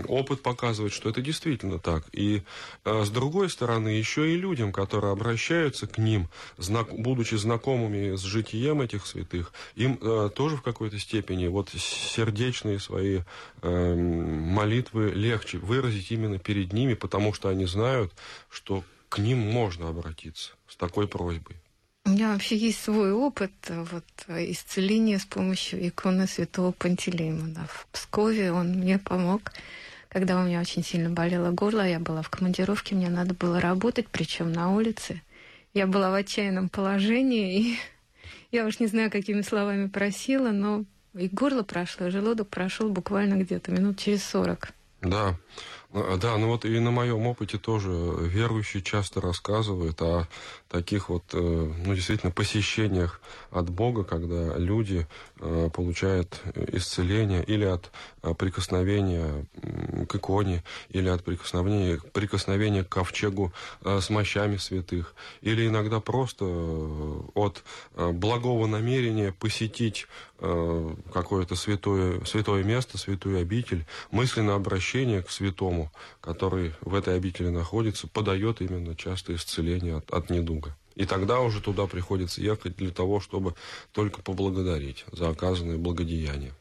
опыт 0.07 0.41
показывает, 0.41 0.93
что 0.93 1.09
это 1.09 1.21
действительно 1.21 1.79
так. 1.79 2.03
И 2.11 2.43
э, 2.85 3.03
с 3.03 3.09
другой 3.09 3.49
стороны, 3.49 3.89
еще 3.89 4.33
и 4.33 4.37
людям, 4.37 4.71
которые 4.71 5.11
обращаются 5.11 5.87
к 5.87 5.97
ним, 5.97 6.29
будучи 6.91 7.35
знакомыми 7.35 8.15
с 8.15 8.21
житием 8.21 8.81
этих 8.81 9.05
святых, 9.05 9.53
им 9.75 9.97
э, 10.01 10.29
тоже 10.35 10.57
в 10.57 10.61
какой-то 10.61 10.99
степени 10.99 11.47
вот 11.47 11.69
сердечные 11.69 12.79
свои 12.79 13.21
молитвы 13.61 15.11
легче 15.11 15.57
выразить 15.57 16.11
именно 16.11 16.39
перед 16.39 16.73
ними, 16.73 16.93
потому 16.95 17.33
что 17.33 17.49
они 17.49 17.65
знают, 17.65 18.11
что 18.49 18.83
к 19.09 19.19
ним 19.19 19.39
можно 19.39 19.89
обратиться 19.89 20.53
с 20.67 20.75
такой 20.75 21.07
просьбой. 21.07 21.57
У 22.05 22.09
меня 22.09 22.33
вообще 22.33 22.57
есть 22.57 22.81
свой 22.83 23.13
опыт 23.13 23.51
вот, 23.69 24.03
исцеления 24.27 25.19
с 25.19 25.25
помощью 25.25 25.87
иконы 25.87 26.27
святого 26.27 26.71
Пантелеймона. 26.71 27.67
В 27.69 27.87
Пскове 27.91 28.51
он 28.51 28.71
мне 28.79 28.97
помог, 28.97 29.51
когда 30.09 30.39
у 30.39 30.45
меня 30.45 30.59
очень 30.59 30.83
сильно 30.83 31.09
болело 31.09 31.51
горло. 31.51 31.87
Я 31.87 31.99
была 31.99 32.23
в 32.23 32.29
командировке, 32.29 32.95
мне 32.95 33.09
надо 33.09 33.33
было 33.35 33.61
работать, 33.61 34.07
причем 34.11 34.51
на 34.51 34.73
улице. 34.73 35.21
Я 35.73 35.87
была 35.87 36.09
в 36.09 36.15
отчаянном 36.15 36.69
положении, 36.69 37.59
и 37.59 37.77
я 38.51 38.65
уж 38.65 38.79
не 38.79 38.87
знаю, 38.87 39.11
какими 39.11 39.41
словами 39.41 39.87
просила, 39.87 40.51
но 40.51 40.85
и 41.13 41.27
горло 41.27 41.61
прошло, 41.61 42.07
и 42.07 42.11
желудок 42.11 42.49
прошел 42.49 42.89
буквально 42.89 43.35
где-то 43.35 43.71
минут 43.71 43.99
через 43.99 44.23
сорок. 44.23 44.73
Да, 45.01 45.35
да, 45.93 46.37
ну 46.37 46.47
вот 46.47 46.63
и 46.65 46.79
на 46.79 46.91
моем 46.91 47.27
опыте 47.27 47.57
тоже 47.57 47.91
верующие 47.91 48.81
часто 48.81 49.19
рассказывают 49.19 50.01
о 50.01 50.27
таких 50.71 51.09
вот, 51.09 51.23
э, 51.33 51.37
ну, 51.37 51.93
действительно, 51.93 52.31
посещениях 52.31 53.19
от 53.51 53.69
Бога, 53.69 54.03
когда 54.03 54.57
люди 54.57 55.05
э, 55.39 55.69
получают 55.73 56.41
исцеление 56.71 57.43
или 57.43 57.65
от 57.65 57.91
э, 58.23 58.33
прикосновения 58.33 59.45
к 60.07 60.15
иконе, 60.15 60.63
или 60.89 61.09
от 61.09 61.23
прикосновения, 61.25 61.99
прикосновения 62.13 62.83
к 62.83 62.89
ковчегу 62.89 63.51
с 63.83 64.09
мощами 64.09 64.57
святых, 64.57 65.13
или 65.41 65.67
иногда 65.67 65.99
просто 65.99 66.45
от 67.33 67.63
благого 67.95 68.67
намерения 68.67 69.31
посетить 69.31 70.07
какое-то 70.39 71.55
святое, 71.55 72.23
святое 72.25 72.63
место, 72.63 72.97
святую 72.97 73.39
обитель, 73.39 73.85
мысленное 74.09 74.55
обращение 74.55 75.21
к 75.21 75.29
святому, 75.29 75.80
который 76.19 76.73
в 76.81 76.93
этой 76.93 77.15
обители 77.15 77.49
находится, 77.49 78.07
подает 78.07 78.61
именно 78.61 78.95
часто 78.95 79.33
исцеление 79.33 79.97
от, 79.97 80.11
от 80.11 80.29
недуга. 80.29 80.75
И 80.95 81.05
тогда 81.05 81.39
уже 81.39 81.61
туда 81.61 81.87
приходится 81.87 82.41
ехать 82.41 82.75
для 82.75 82.91
того, 82.91 83.19
чтобы 83.19 83.55
только 83.91 84.21
поблагодарить 84.21 85.05
за 85.11 85.29
оказанное 85.29 85.77
благодеяние. 85.77 86.53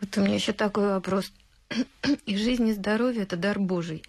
Вот 0.00 0.16
у 0.16 0.22
меня 0.22 0.34
еще 0.34 0.52
такой 0.52 0.88
вопрос. 0.88 1.32
И 2.26 2.36
жизнь, 2.36 2.68
и 2.68 2.72
здоровье– 2.72 3.22
это 3.24 3.36
дар 3.36 3.58
Божий. 3.58 4.02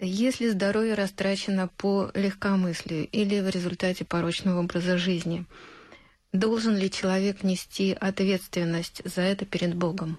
Если 0.00 0.48
здоровье 0.48 0.94
растрачено 0.94 1.68
по 1.76 2.10
легкомыслию 2.14 3.08
или 3.08 3.40
в 3.40 3.48
результате 3.48 4.04
порочного 4.04 4.60
образа 4.60 4.96
жизни, 4.96 5.44
должен 6.32 6.76
ли 6.76 6.90
человек 6.90 7.42
нести 7.42 7.96
ответственность 7.98 9.02
за 9.04 9.22
это 9.22 9.44
перед 9.44 9.74
Богом? 9.74 10.18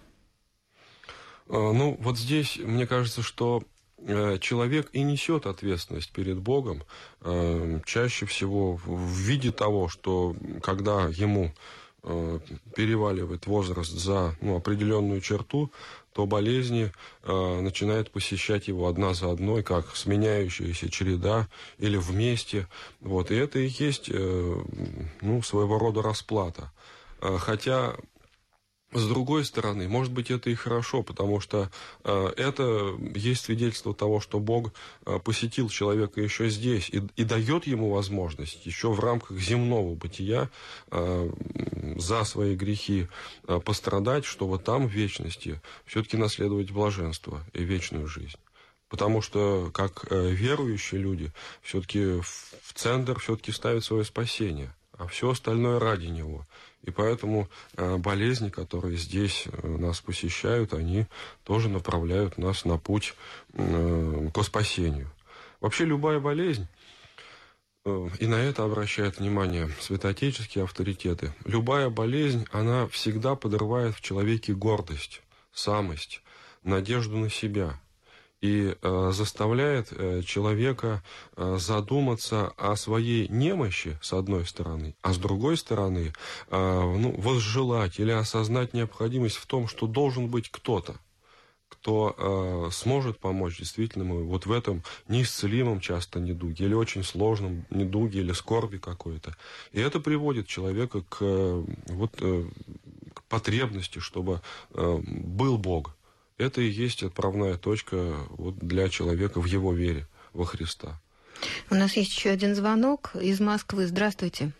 А, 1.50 1.74
ну, 1.74 1.98
вот 2.00 2.18
здесь, 2.18 2.58
мне 2.58 2.88
кажется, 2.88 3.22
что 3.22 3.64
Э, 4.06 4.38
человек 4.40 4.90
и 4.94 5.02
несет 5.04 5.46
ответственность 5.46 6.12
перед 6.12 6.40
Богом 6.40 6.84
э, 7.22 7.80
чаще 7.86 8.26
всего 8.26 8.76
в 8.86 9.12
виде 9.18 9.52
того, 9.52 9.90
что 9.90 10.36
когда 10.64 11.08
ему 11.10 11.52
э, 12.04 12.40
переваливает 12.76 13.46
возраст 13.46 13.92
за 13.92 14.36
ну, 14.42 14.56
определенную 14.56 15.20
черту, 15.20 15.72
то 16.14 16.26
болезни 16.26 16.92
э, 17.24 17.62
начинают 17.62 18.10
посещать 18.12 18.70
его 18.70 18.88
одна 18.88 19.14
за 19.14 19.32
одной, 19.32 19.64
как 19.64 19.94
сменяющаяся 19.96 20.90
череда 20.90 21.50
или 21.78 21.98
вместе. 21.98 22.68
Вот. 23.02 23.32
И 23.32 23.36
это 23.36 23.60
и 23.60 23.68
есть 23.68 24.10
э, 24.10 24.64
ну, 25.22 25.42
своего 25.42 25.78
рода 25.78 26.02
расплата. 26.02 26.72
Хотя 27.22 27.98
с 28.92 29.08
другой 29.08 29.46
стороны, 29.46 29.88
может 29.88 30.12
быть, 30.12 30.32
это 30.32 30.50
и 30.50 30.56
хорошо, 30.56 31.04
потому 31.04 31.40
что 31.40 31.70
э, 32.04 32.34
это 32.38 32.96
есть 33.14 33.46
свидетельство 33.46 33.94
того, 33.94 34.20
что 34.20 34.40
Бог 34.40 34.74
э, 35.06 35.20
посетил 35.24 35.70
человека 35.70 36.22
еще 36.22 36.50
здесь 36.50 36.90
и, 36.90 37.04
и 37.16 37.24
дает 37.24 37.68
ему 37.68 37.92
возможность 37.92 38.66
еще 38.66 38.92
в 38.92 39.00
рамках 39.00 39.38
земного 39.38 39.94
бытия 39.94 40.50
э, 40.90 41.32
за 41.98 42.24
свои 42.24 42.56
грехи 42.56 43.08
э, 43.48 43.60
пострадать, 43.64 44.26
чтобы 44.26 44.58
там 44.58 44.88
в 44.88 44.92
вечности 44.92 45.62
все-таки 45.86 46.18
наследовать 46.18 46.72
блаженство 46.72 47.46
и 47.54 47.64
вечную 47.64 48.08
жизнь. 48.08 48.40
Потому 48.90 49.22
что, 49.22 49.70
как 49.72 50.08
э, 50.10 50.32
верующие 50.32 51.00
люди, 51.00 51.32
все-таки 51.62 52.22
в 52.22 52.74
центр 52.74 53.20
все-таки 53.20 53.52
ставят 53.52 53.84
свое 53.84 54.04
спасение, 54.04 54.74
а 54.98 55.06
все 55.06 55.30
остальное 55.30 55.80
ради 55.80 56.08
него. 56.08 56.44
И 56.84 56.92
поэтому 56.92 57.50
э, 57.76 57.98
болезни, 57.98 58.50
которые 58.50 58.98
здесь 58.98 59.46
э, 59.52 59.68
нас 59.68 60.00
посещают, 60.00 60.74
они 60.74 61.08
тоже 61.44 61.70
направляют 61.70 62.38
нас 62.38 62.66
на 62.66 62.78
путь 62.78 63.16
э, 63.54 64.30
к 64.34 64.44
спасению. 64.44 65.12
Вообще 65.60 65.86
любая 65.86 66.20
болезнь, 66.20 66.68
и 67.86 68.28
на 68.28 68.36
это 68.36 68.64
обращают 68.64 69.20
внимание 69.20 69.70
святоотеческие 69.82 70.64
авторитеты, 70.64 71.34
любая 71.44 71.90
болезнь, 71.90 72.46
она 72.52 72.88
всегда 72.88 73.36
подрывает 73.36 73.96
в 73.96 74.02
человеке 74.02 74.54
гордость, 74.54 75.22
самость, 75.52 76.22
надежду 76.64 77.18
на 77.18 77.30
себя– 77.30 77.80
и 78.42 78.76
э, 78.82 79.12
заставляет 79.14 79.92
э, 79.92 80.22
человека 80.24 81.04
э, 81.36 81.58
задуматься 81.60 82.54
о 82.58 82.76
своей 82.76 83.28
немощи, 83.28 83.98
с 84.02 84.14
одной 84.14 84.46
стороны, 84.46 84.96
а 85.02 85.14
с 85.14 85.18
другой 85.18 85.58
стороны, 85.58 86.14
э, 86.50 86.96
ну, 86.98 87.20
возжелать 87.20 88.00
или 88.00 88.12
осознать 88.12 88.74
необходимость 88.74 89.38
в 89.38 89.46
том, 89.46 89.68
что 89.68 89.88
должен 89.88 90.28
быть 90.28 90.50
кто-то, 90.50 90.96
кто 91.68 92.16
э, 92.18 92.72
сможет 92.72 93.20
помочь 93.20 93.60
действительно 93.60 94.04
ему 94.04 94.26
вот 94.26 94.46
в 94.46 94.52
этом 94.52 94.84
неисцелимом 95.08 95.80
часто 95.82 96.20
недуге 96.20 96.66
или 96.66 96.74
очень 96.74 97.04
сложном 97.04 97.66
недуге 97.70 98.22
или 98.22 98.32
скорби 98.32 98.78
какой-то. 98.78 99.36
И 99.72 99.80
это 99.80 100.00
приводит 100.00 100.48
человека 100.48 101.02
к, 101.02 101.18
э, 101.22 101.66
вот, 101.88 102.16
э, 102.22 102.46
к 103.14 103.24
потребности, 103.24 104.00
чтобы 104.00 104.42
э, 104.74 105.00
был 105.06 105.58
Бог 105.58 105.96
это 106.40 106.62
и 106.62 106.66
есть 106.66 107.04
отправная 107.04 107.58
точка 107.58 107.98
вот 108.30 108.56
для 108.56 108.90
человека 108.90 109.40
в 109.40 109.46
его 109.46 109.74
вере 109.74 110.06
во 110.34 110.46
Христа. 110.46 111.00
У 111.70 111.76
нас 111.76 111.96
есть 111.96 112.16
еще 112.16 112.30
один 112.30 112.56
звонок 112.56 113.12
из 113.16 113.40
Москвы. 113.40 113.86
Здравствуйте. 113.86 114.52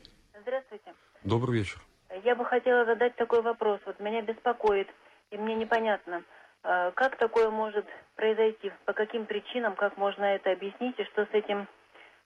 Здравствуйте. 0.42 0.94
Добрый 1.24 1.60
вечер. 1.60 1.82
Я 2.24 2.36
бы 2.36 2.46
хотела 2.46 2.86
задать 2.86 3.16
такой 3.16 3.42
вопрос. 3.42 3.80
Вот 3.86 4.00
меня 4.00 4.22
беспокоит, 4.22 4.88
и 5.32 5.38
мне 5.38 5.56
непонятно, 5.56 6.24
а, 6.64 6.92
как 6.92 7.18
такое 7.18 7.50
может 7.50 7.86
произойти, 8.16 8.72
по 8.86 8.94
каким 8.94 9.26
причинам, 9.26 9.76
как 9.76 9.98
можно 9.98 10.26
это 10.26 10.52
объяснить, 10.52 11.00
и 11.00 11.06
что 11.06 11.26
с 11.26 11.30
этим 11.32 11.68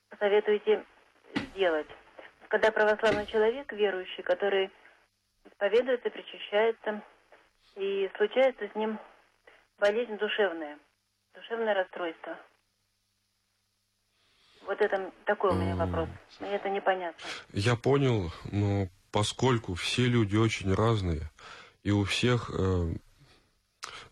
посоветуете 0.10 0.84
сделать. 1.54 1.88
Когда 2.48 2.72
православный 2.72 3.26
человек, 3.28 3.72
верующий, 3.72 4.24
который 4.24 4.72
исповедуется, 5.46 6.10
причащается, 6.10 7.02
и 7.76 8.10
случается 8.18 8.68
с 8.72 8.76
ним 8.76 9.00
болезнь 9.84 10.18
душевная, 10.18 10.80
душевное 11.36 11.74
расстройство. 11.74 12.38
Вот 14.66 14.80
это 14.80 15.12
такой 15.26 15.52
у 15.52 15.56
меня 15.56 15.76
вопрос. 15.76 16.08
Мне 16.40 16.56
это 16.56 16.70
непонятно. 16.70 17.22
Я 17.52 17.76
понял, 17.76 18.32
но 18.50 18.88
поскольку 19.12 19.74
все 19.74 20.06
люди 20.06 20.38
очень 20.38 20.74
разные, 20.74 21.30
и 21.84 21.92
у 21.92 22.06
всех 22.06 22.50
э, 22.54 22.94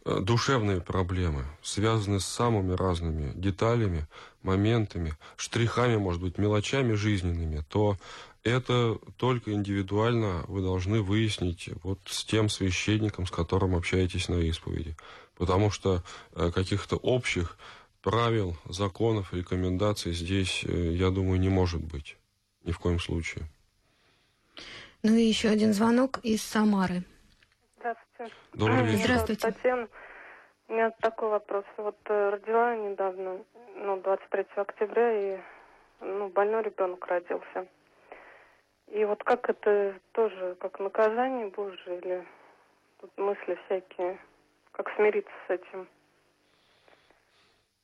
э, 0.04 0.20
душевные 0.20 0.82
проблемы, 0.82 1.46
связаны 1.62 2.20
с 2.20 2.26
самыми 2.26 2.74
разными 2.74 3.32
деталями, 3.34 4.08
моментами, 4.44 5.14
штрихами, 5.38 5.96
может 5.96 6.22
быть, 6.22 6.38
мелочами 6.38 6.96
жизненными, 6.96 7.64
то 7.70 7.96
это 8.44 8.98
только 9.16 9.54
индивидуально 9.54 10.44
вы 10.50 10.62
должны 10.62 11.02
выяснить 11.02 11.70
вот 11.82 12.00
с 12.08 12.26
тем 12.26 12.50
священником, 12.50 13.26
с 13.26 13.32
которым 13.32 13.74
общаетесь 13.74 14.28
на 14.28 14.36
исповеди 14.36 14.98
потому 15.42 15.72
что 15.72 16.04
э, 16.36 16.52
каких-то 16.52 16.98
общих 16.98 17.58
правил, 18.04 18.56
законов, 18.70 19.34
рекомендаций 19.34 20.14
здесь, 20.14 20.64
э, 20.64 20.70
я 20.70 21.10
думаю, 21.10 21.40
не 21.40 21.50
может 21.50 21.82
быть. 21.82 22.16
Ни 22.64 22.72
в 22.72 22.78
коем 22.78 23.00
случае. 23.00 23.46
Ну 25.02 25.16
и 25.16 25.24
еще 25.24 25.50
один 25.50 25.74
звонок 25.74 26.20
из 26.22 26.44
Самары. 26.44 27.04
Здравствуйте. 27.80 28.34
Добрый 28.54 28.86
вечер. 28.86 29.06
Здравствуйте. 29.06 29.42
Татьяна. 29.42 29.88
У 30.68 30.74
меня 30.74 30.92
такой 31.02 31.30
вопрос. 31.30 31.66
Вот 31.78 31.98
э, 32.06 32.30
родила 32.30 32.76
недавно, 32.76 33.40
ну, 33.78 34.00
23 34.00 34.46
октября, 34.58 35.08
и 35.12 35.40
ну, 36.02 36.30
больной 36.30 36.62
ребенок 36.62 37.04
родился. 37.08 37.68
И 38.94 39.04
вот 39.06 39.24
как 39.24 39.50
это 39.50 40.00
тоже, 40.12 40.56
как 40.60 40.80
наказание 40.80 41.48
Божие 41.48 41.98
или 41.98 42.28
тут 43.00 43.18
мысли 43.18 43.58
всякие 43.66 44.20
как 44.72 44.88
смириться 44.96 45.32
с 45.48 45.52
этим? 45.52 45.88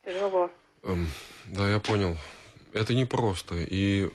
Тяжело. 0.04 0.50
Эм, 0.84 1.08
да, 1.45 1.69
я 1.69 1.80
понял. 1.80 2.15
Это 2.73 2.93
непросто. 2.93 3.56
И 3.58 4.10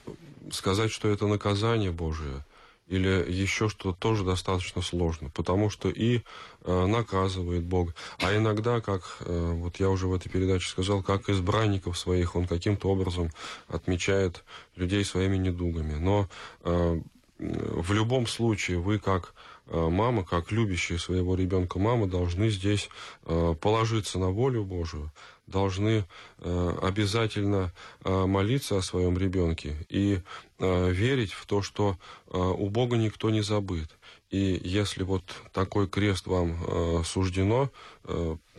сказать, 0.51 0.91
что 0.91 1.09
это 1.09 1.27
наказание 1.27 1.91
Божие 1.91 2.43
или 2.87 3.25
еще 3.31 3.69
что-то 3.69 3.97
тоже 3.97 4.23
достаточно 4.23 4.81
сложно, 4.81 5.29
потому 5.29 5.69
что 5.69 5.89
и 5.89 6.21
э, 6.63 6.85
наказывает 6.85 7.63
Бог, 7.63 7.95
а 8.21 8.35
иногда, 8.35 8.81
как 8.81 9.17
э, 9.21 9.51
вот 9.53 9.77
я 9.77 9.89
уже 9.89 10.07
в 10.07 10.13
этой 10.13 10.29
передаче 10.29 10.67
сказал, 10.69 11.01
как 11.01 11.29
избранников 11.29 11.97
своих 11.97 12.35
он 12.35 12.45
каким-то 12.45 12.89
образом 12.89 13.29
отмечает 13.67 14.43
людей 14.75 15.05
своими 15.05 15.37
недугами. 15.37 15.93
Но 15.93 16.27
э, 16.63 16.99
в 17.39 17.93
любом 17.93 18.27
случае 18.27 18.79
вы 18.79 18.99
как 18.99 19.33
Э, 19.67 19.87
мама, 19.89 20.23
как 20.23 20.51
любящая 20.51 20.97
своего 20.97 21.35
ребенка 21.35 21.79
мама, 21.79 22.07
должны 22.07 22.49
здесь 22.49 22.89
э, 23.25 23.55
положиться 23.59 24.19
на 24.19 24.29
волю 24.29 24.63
Божию, 24.65 25.11
должны 25.47 26.05
э, 26.39 26.77
обязательно 26.81 27.73
молиться 28.03 28.77
о 28.77 28.81
своем 28.81 29.17
ребенке 29.17 29.75
и 29.89 30.19
верить 30.59 31.33
в 31.33 31.45
то, 31.45 31.61
что 31.61 31.97
у 32.31 32.69
Бога 32.69 32.95
никто 32.95 33.29
не 33.29 33.41
забыт. 33.41 33.89
И 34.29 34.61
если 34.63 35.03
вот 35.03 35.23
такой 35.51 35.87
крест 35.89 36.27
вам 36.27 37.03
суждено 37.03 37.69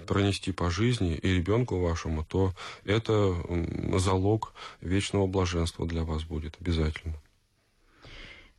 пронести 0.07 0.53
по 0.53 0.71
жизни 0.71 1.15
и 1.15 1.29
ребенку 1.29 1.81
вашему, 1.81 2.25
то 2.25 2.53
это 2.85 3.35
залог 3.99 4.53
вечного 4.83 5.27
блаженства 5.27 5.87
для 5.87 6.05
вас 6.05 6.25
будет 6.25 6.57
обязательно. 6.61 7.15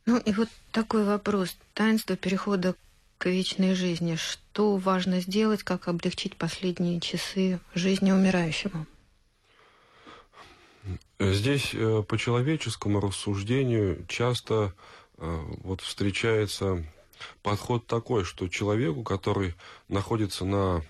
Ну 0.06 0.18
и 0.18 0.32
вот 0.32 0.48
такой 0.70 1.04
вопрос. 1.04 1.56
Таинство 1.74 2.16
перехода 2.16 2.76
к 3.18 3.26
вечной 3.26 3.74
жизни. 3.74 4.14
Что 4.14 4.76
важно 4.76 5.20
сделать, 5.20 5.64
как 5.64 5.88
облегчить 5.88 6.36
последние 6.36 7.00
часы 7.00 7.58
жизни 7.74 8.12
умирающему? 8.12 8.86
Здесь 11.18 11.70
э, 11.72 12.02
по 12.06 12.18
человеческому 12.18 13.00
рассуждению 13.00 14.04
часто 14.06 14.74
э, 15.16 15.42
вот 15.64 15.80
встречается 15.80 16.84
подход 17.42 17.86
такой, 17.86 18.24
что 18.24 18.48
человеку, 18.48 19.02
который 19.02 19.54
находится 19.88 20.44
на 20.44 20.84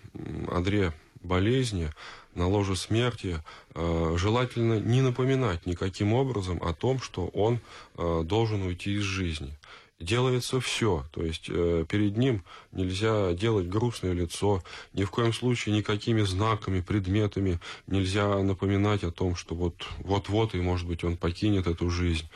одре 0.50 0.92
болезни, 1.26 1.90
на 2.34 2.46
ложе 2.46 2.76
смерти, 2.76 3.42
э, 3.74 4.16
желательно 4.18 4.78
не 4.78 5.00
напоминать 5.00 5.66
никаким 5.66 6.12
образом 6.12 6.62
о 6.62 6.72
том, 6.72 7.00
что 7.00 7.26
он 7.28 7.60
э, 7.96 8.22
должен 8.24 8.62
уйти 8.62 8.94
из 8.94 9.02
жизни. 9.02 9.58
Делается 9.98 10.60
все, 10.60 11.06
то 11.10 11.22
есть 11.22 11.46
э, 11.48 11.86
перед 11.88 12.18
ним 12.18 12.44
нельзя 12.70 13.32
делать 13.32 13.66
грустное 13.66 14.12
лицо, 14.12 14.62
ни 14.92 15.04
в 15.04 15.10
коем 15.10 15.32
случае 15.32 15.74
никакими 15.74 16.20
знаками, 16.20 16.82
предметами 16.82 17.60
нельзя 17.86 18.36
напоминать 18.42 19.04
о 19.04 19.10
том, 19.10 19.34
что 19.36 19.54
вот 19.54 19.86
вот-вот 20.00 20.54
и, 20.54 20.60
может 20.60 20.86
быть, 20.86 21.02
он 21.02 21.16
покинет 21.16 21.66
эту 21.66 21.88
жизнь. 21.88 22.28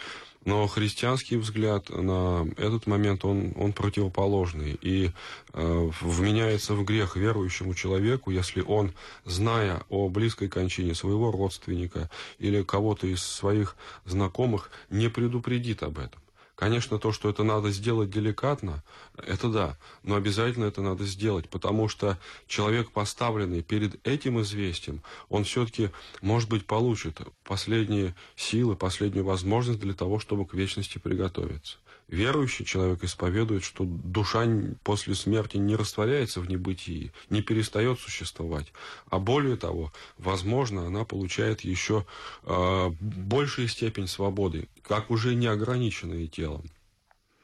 Но 0.44 0.66
христианский 0.66 1.36
взгляд 1.36 1.90
на 1.90 2.48
этот 2.56 2.86
момент, 2.86 3.24
он, 3.26 3.52
он 3.56 3.74
противоположный 3.74 4.78
и 4.80 5.10
э, 5.52 5.90
вменяется 6.00 6.74
в 6.74 6.84
грех 6.84 7.16
верующему 7.16 7.74
человеку, 7.74 8.30
если 8.30 8.62
он, 8.62 8.92
зная 9.26 9.82
о 9.90 10.08
близкой 10.08 10.48
кончине 10.48 10.94
своего 10.94 11.30
родственника 11.30 12.08
или 12.38 12.62
кого-то 12.62 13.06
из 13.06 13.22
своих 13.22 13.76
знакомых, 14.06 14.70
не 14.88 15.10
предупредит 15.10 15.82
об 15.82 15.98
этом. 15.98 16.20
Конечно, 16.60 16.98
то, 16.98 17.10
что 17.10 17.30
это 17.30 17.42
надо 17.42 17.70
сделать 17.70 18.10
деликатно, 18.10 18.84
это 19.16 19.48
да, 19.48 19.78
но 20.02 20.14
обязательно 20.14 20.66
это 20.66 20.82
надо 20.82 21.06
сделать, 21.06 21.48
потому 21.48 21.88
что 21.88 22.18
человек, 22.46 22.90
поставленный 22.90 23.62
перед 23.62 24.06
этим 24.06 24.42
известием, 24.42 25.00
он 25.30 25.44
все-таки, 25.44 25.88
может 26.20 26.50
быть, 26.50 26.66
получит 26.66 27.18
последние 27.44 28.14
силы, 28.36 28.76
последнюю 28.76 29.24
возможность 29.24 29.80
для 29.80 29.94
того, 29.94 30.18
чтобы 30.18 30.44
к 30.44 30.52
вечности 30.52 30.98
приготовиться. 30.98 31.78
Верующий 32.10 32.64
человек 32.64 33.04
исповедует, 33.04 33.62
что 33.62 33.84
душа 33.84 34.44
после 34.82 35.14
смерти 35.14 35.58
не 35.58 35.76
растворяется 35.76 36.40
в 36.40 36.48
небытии, 36.48 37.12
не 37.30 37.40
перестает 37.40 38.00
существовать, 38.00 38.72
а 39.10 39.20
более 39.20 39.56
того, 39.56 39.92
возможно, 40.18 40.88
она 40.88 41.04
получает 41.04 41.60
еще 41.60 42.04
э, 42.42 42.90
большую 43.00 43.68
степень 43.68 44.08
свободы, 44.08 44.68
как 44.82 45.12
уже 45.12 45.36
не 45.36 45.46
ограниченные 45.46 46.26
телом. 46.26 46.64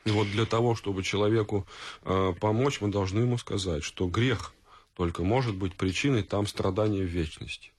И 0.05 0.11
вот 0.11 0.27
для 0.33 0.47
того, 0.47 0.75
чтобы 0.75 1.05
человеку 1.05 1.65
э, 2.03 2.35
помочь, 2.41 2.81
мы 2.81 2.89
должны 2.89 3.21
ему 3.21 3.39
сказать, 3.39 3.85
что 3.85 4.09
грех 4.09 4.53
только 4.97 5.23
может 5.23 5.55
быть 5.55 5.77
причиной 5.77 6.25
там 6.25 6.45
страдания 6.49 7.03
в 7.03 7.09
вечности, 7.09 7.71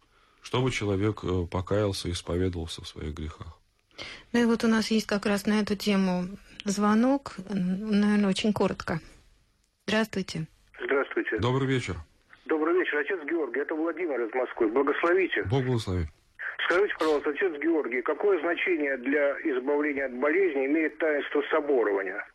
чтобы 0.41 0.71
человек 0.71 1.19
э, 1.23 1.47
покаялся 1.51 2.07
и 2.07 2.13
исповедовался 2.13 2.81
в 2.81 2.87
своих 2.87 3.13
грехах. 3.13 3.59
Ну 4.31 4.41
и 4.41 4.45
вот 4.45 4.63
у 4.63 4.67
нас 4.67 4.89
есть 4.89 5.07
как 5.07 5.25
раз 5.25 5.45
на 5.45 5.59
эту 5.59 5.75
тему 5.75 6.29
звонок, 6.69 7.35
наверное, 7.49 8.29
очень 8.29 8.53
коротко. 8.53 8.99
Здравствуйте. 9.87 10.47
Здравствуйте. 10.83 11.37
Добрый 11.39 11.67
вечер. 11.67 11.95
Добрый 12.45 12.77
вечер, 12.77 12.97
отец 12.97 13.19
Георгий. 13.29 13.59
Это 13.59 13.75
Владимир 13.75 14.21
из 14.21 14.33
Москвы. 14.33 14.67
Благословите. 14.69 15.43
Бог 15.43 15.63
благослови. 15.63 16.07
Скажите, 16.65 16.93
пожалуйста, 16.99 17.29
отец 17.29 17.53
Георгий, 17.61 18.01
какое 18.01 18.39
значение 18.41 18.97
для 18.97 19.31
избавления 19.43 20.05
от 20.05 20.13
болезни 20.19 20.65
имеет 20.65 20.97
таинство 20.97 21.41
соборования? 21.49 22.25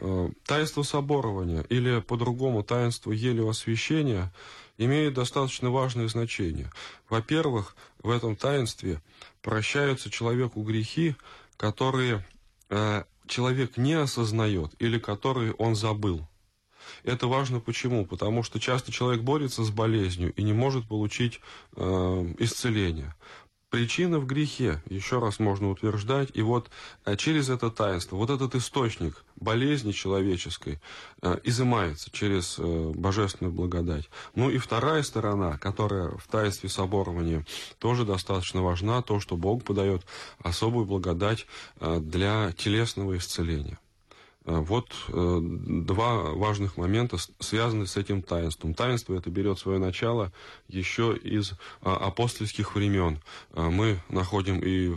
Э, 0.00 0.28
таинство 0.46 0.82
соборования 0.82 1.64
или 1.70 2.00
по-другому 2.00 2.62
таинство 2.62 3.10
еле 3.12 3.48
освящения 3.48 4.30
имеет 4.76 5.14
достаточно 5.14 5.70
важное 5.70 6.08
значение. 6.08 6.70
Во-первых, 7.08 7.74
в 8.02 8.10
этом 8.10 8.36
таинстве 8.36 8.98
прощаются 9.42 10.10
человеку 10.10 10.62
грехи, 10.62 11.16
которые 11.56 12.20
э, 12.70 13.04
человек 13.26 13.76
не 13.76 13.94
осознает 13.94 14.72
или 14.78 14.98
которые 14.98 15.52
он 15.54 15.74
забыл. 15.74 16.26
Это 17.04 17.26
важно 17.26 17.60
почему? 17.60 18.06
Потому 18.06 18.42
что 18.42 18.58
часто 18.58 18.92
человек 18.92 19.22
борется 19.22 19.62
с 19.62 19.70
болезнью 19.70 20.32
и 20.34 20.42
не 20.42 20.52
может 20.52 20.88
получить 20.88 21.40
э, 21.76 22.34
исцеление. 22.38 23.14
Причина 23.70 24.18
в 24.18 24.26
грехе, 24.26 24.82
еще 24.88 25.18
раз 25.18 25.38
можно 25.38 25.68
утверждать, 25.68 26.30
и 26.32 26.40
вот 26.40 26.70
э, 27.04 27.16
через 27.16 27.50
это 27.50 27.70
таинство, 27.70 28.16
вот 28.16 28.30
этот 28.30 28.54
источник 28.54 29.22
болезни 29.36 29.92
человеческой 29.92 30.80
э, 31.20 31.38
изымается 31.44 32.10
через 32.10 32.58
э, 32.58 32.62
божественную 32.94 33.52
благодать. 33.52 34.08
Ну 34.34 34.48
и 34.48 34.56
вторая 34.56 35.02
сторона, 35.02 35.58
которая 35.58 36.08
в 36.16 36.26
таинстве 36.28 36.70
соборования 36.70 37.44
тоже 37.78 38.06
достаточно 38.06 38.62
важна, 38.62 39.02
то, 39.02 39.20
что 39.20 39.36
Бог 39.36 39.64
подает 39.64 40.06
особую 40.38 40.86
благодать 40.86 41.46
для 41.78 42.52
телесного 42.52 43.18
исцеления. 43.18 43.78
Э, 44.48 44.60
вот 44.60 44.88
э, 45.08 45.40
два 45.42 46.32
важных 46.32 46.78
момента, 46.78 47.18
связанные 47.38 47.86
с 47.86 47.98
этим 47.98 48.22
таинством. 48.22 48.72
Таинство 48.72 49.14
это 49.14 49.28
берет 49.28 49.58
свое 49.58 49.78
начало 49.78 50.32
еще 50.68 51.14
из 51.16 51.52
а, 51.82 51.96
апостольских 51.96 52.74
времен. 52.74 53.20
Э, 53.52 53.68
мы 53.68 54.00
находим 54.08 54.60
и 54.60 54.94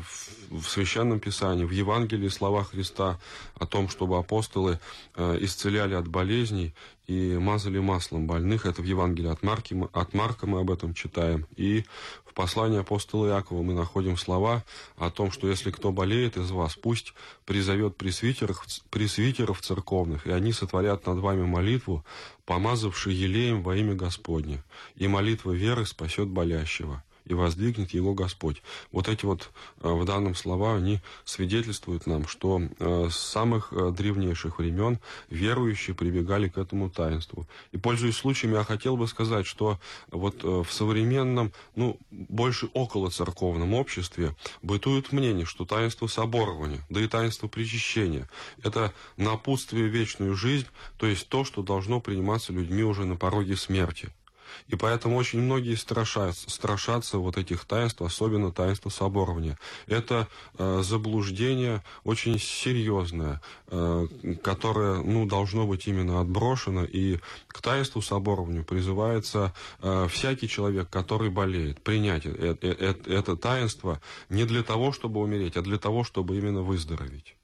в 0.50 0.64
Священном 0.68 1.20
Писании, 1.20 1.66
в 1.66 1.72
Евангелии 1.72 2.30
слова 2.30 2.64
Христа 2.64 3.20
о 3.56 3.66
том, 3.66 3.90
чтобы 3.90 4.18
апостолы 4.18 4.80
исцеляли 5.18 5.94
от 5.94 6.08
болезней 6.08 6.74
и 7.12 7.38
мазали 7.38 7.80
маслом 7.80 8.26
больных. 8.26 8.66
Это 8.66 8.82
в 8.82 8.86
Евангелии 8.86 9.30
от, 9.30 9.44
Марки, 9.44 9.76
от 9.92 10.14
Марка 10.14 10.48
мы 10.48 10.62
об 10.62 10.72
этом 10.72 10.94
читаем. 10.94 11.46
И 11.58 11.84
в 12.26 12.34
послании 12.34 12.80
апостола 12.80 13.28
Иакова 13.28 13.62
мы 13.62 13.74
находим 13.74 14.16
слова 14.18 14.64
о 14.96 15.10
том, 15.12 15.32
что 15.32 15.50
если 15.50 15.72
кто 15.72 15.92
болеет 15.92 16.38
из 16.38 16.52
вас, 16.52 16.76
пусть 16.76 17.14
призовет 17.46 17.98
пресвитеров, 17.98 18.66
пресвитеров 18.90 19.60
церковных, 19.60 20.26
и 20.26 20.32
они 20.32 20.54
сотворят 20.54 21.06
над 21.06 21.20
вами 21.20 21.44
молитву, 21.44 22.06
помазавши 22.46 23.12
елеем 23.12 23.62
во 23.62 23.76
имя 23.76 23.94
Господне, 23.94 24.64
и 24.96 25.08
молитва 25.10 25.52
веры 25.52 25.86
спасет 25.86 26.30
болящего 26.30 27.04
и 27.26 27.34
воздвигнет 27.34 27.92
его 27.92 28.14
Господь. 28.14 28.62
Вот 28.92 29.08
эти 29.08 29.26
вот 29.26 29.52
э, 29.82 29.90
в 29.90 30.06
данном 30.06 30.36
слова, 30.36 30.76
они 30.76 31.00
свидетельствуют 31.24 32.08
нам, 32.08 32.28
что 32.28 32.62
э, 32.62 33.08
с 33.10 33.16
самых 33.16 33.72
э, 33.72 33.92
древнейших 33.96 34.60
времен 34.60 35.00
верующие 35.30 35.96
прибегали 35.96 36.50
к 36.50 36.58
этому 36.58 36.90
таинству. 36.90 37.48
И, 37.72 37.78
пользуясь 37.78 38.18
случаем, 38.18 38.54
я 38.54 38.64
хотел 38.64 38.98
бы 38.98 39.08
сказать, 39.08 39.46
что 39.46 39.80
вот 40.10 40.44
в 40.44 40.72
современном, 40.72 41.52
ну, 41.76 41.98
больше 42.10 42.70
около 42.74 43.10
церковном 43.12 43.74
обществе 43.74 44.36
бытует 44.62 45.12
мнение, 45.12 45.46
что 45.46 45.66
таинство 45.66 46.08
соборования, 46.08 46.82
да 46.90 47.02
и 47.02 47.08
таинство 47.08 47.48
причащения– 47.48 48.30
это 48.64 48.94
напутствие 49.18 49.88
вечную 49.88 50.36
жизнь, 50.36 50.68
то 50.98 51.06
есть 51.08 51.28
то, 51.30 51.44
что 51.44 51.62
должно 51.62 52.00
приниматься 52.00 52.54
людьми 52.54 52.84
уже 52.84 53.06
на 53.06 53.16
пороге 53.16 53.56
смерти– 53.56 54.10
и 54.68 54.76
поэтому 54.76 55.18
очень 55.18 55.42
многие 55.42 55.76
страшатся, 55.76 56.50
страшатся 56.50 57.18
вот 57.18 57.38
этих 57.38 57.66
таинств, 57.66 58.02
особенно 58.02 58.52
таинства 58.52 58.90
соборования. 58.90 59.58
Это 59.88 60.28
э, 60.58 60.82
заблуждение 60.84 61.84
очень 62.04 62.40
серьезное, 62.40 63.42
э, 63.68 64.08
которое 64.44 65.02
ну, 65.02 65.26
должно 65.26 65.68
быть 65.68 65.88
именно 65.88 66.22
отброшено. 66.22 66.84
И 66.84 67.20
к 67.48 67.62
таинству 67.62 68.02
соборованию 68.02 68.64
призывается 68.64 69.54
э, 69.82 70.08
всякий 70.10 70.48
человек, 70.48 70.90
который 70.90 71.30
болеет, 71.30 71.82
принять 71.82 72.26
это, 72.26 72.68
это, 72.68 73.12
это 73.12 73.36
таинство 73.36 74.02
не 74.30 74.46
для 74.46 74.64
того, 74.64 74.92
чтобы 74.92 75.20
умереть, 75.22 75.58
а 75.58 75.62
для 75.62 75.78
того, 75.78 76.04
чтобы 76.04 76.38
именно 76.38 76.62
выздороветь. 76.62 77.36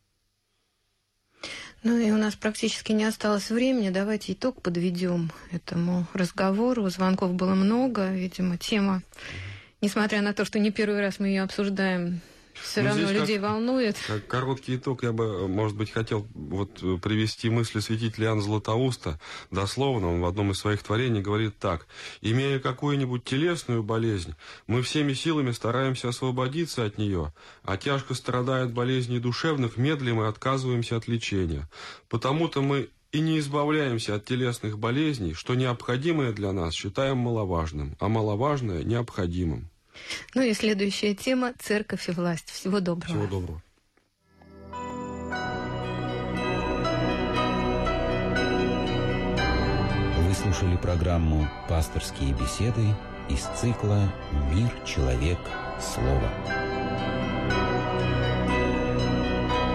Ну 1.84 1.98
и 1.98 2.12
у 2.12 2.18
нас 2.18 2.36
практически 2.36 2.92
не 2.92 3.06
осталось 3.06 3.50
времени. 3.50 3.90
Давайте 3.90 4.34
итог 4.34 4.62
подведем 4.62 5.32
этому 5.52 6.06
разговору. 6.14 6.90
Звонков 6.90 7.34
было 7.34 7.54
много, 7.54 8.12
видимо, 8.12 8.58
тема, 8.58 9.04
несмотря 9.82 10.22
на 10.22 10.34
то, 10.34 10.44
что 10.44 10.60
не 10.60 10.72
первый 10.72 11.00
раз 11.02 11.20
мы 11.20 11.28
ее 11.28 11.44
обсуждаем, 11.44 12.22
все 12.62 12.82
ну, 12.82 12.90
равно 12.90 13.12
людей 13.12 13.38
как, 13.38 13.50
волнует. 13.50 13.98
Как 14.08 14.28
короткий 14.28 14.76
итог 14.76 15.04
я 15.04 15.12
бы, 15.12 15.48
может 15.48 15.78
быть, 15.78 15.92
хотел 15.92 16.28
вот 16.34 16.80
привести 17.02 17.50
мысли 17.50 17.80
святителя 17.80 18.28
Иоанна 18.28 18.42
Златоуста. 18.42 19.20
Дословно 19.52 20.14
он 20.14 20.22
в 20.22 20.26
одном 20.26 20.52
из 20.52 20.60
своих 20.60 20.84
творений 20.84 21.22
говорит 21.22 21.58
так. 21.60 21.88
«Имея 22.22 22.60
какую-нибудь 22.60 23.24
телесную 23.24 23.84
болезнь, 23.84 24.36
мы 24.68 24.82
всеми 24.82 25.14
силами 25.14 25.52
стараемся 25.52 26.10
освободиться 26.10 26.86
от 26.86 26.98
нее, 26.98 27.34
а 27.64 27.78
тяжко 27.78 28.14
страдая 28.14 28.66
от 28.66 28.74
болезней 28.74 29.20
душевных, 29.20 29.78
медлим 29.78 30.22
и 30.22 30.28
отказываемся 30.28 30.98
от 30.98 31.08
лечения. 31.08 31.70
Потому-то 32.10 32.62
мы 32.62 32.90
и 33.12 33.20
не 33.20 33.40
избавляемся 33.40 34.16
от 34.16 34.26
телесных 34.26 34.78
болезней, 34.78 35.34
что 35.34 35.56
необходимое 35.56 36.34
для 36.34 36.52
нас 36.52 36.74
считаем 36.74 37.18
маловажным, 37.18 37.96
а 38.00 38.08
маловажное– 38.08 38.84
необходимым». 38.84 39.70
Ну 40.34 40.42
и 40.42 40.54
следующая 40.54 41.14
тема– 41.16 41.54
церковь 41.60 42.10
и 42.10 42.12
власть. 42.12 42.50
Всего 42.50 42.80
доброго. 42.80 43.14
Всего 43.14 43.28
доброго. 43.28 43.62
Вы 50.28 50.34
слушали 50.34 50.78
программу 50.78 51.50
«Пасторские 51.68 52.34
беседы» 52.34 52.96
из 53.30 53.42
цикла 53.60 54.14
«Мир, 54.52 54.70
человек, 54.86 55.40
слово». 55.80 56.77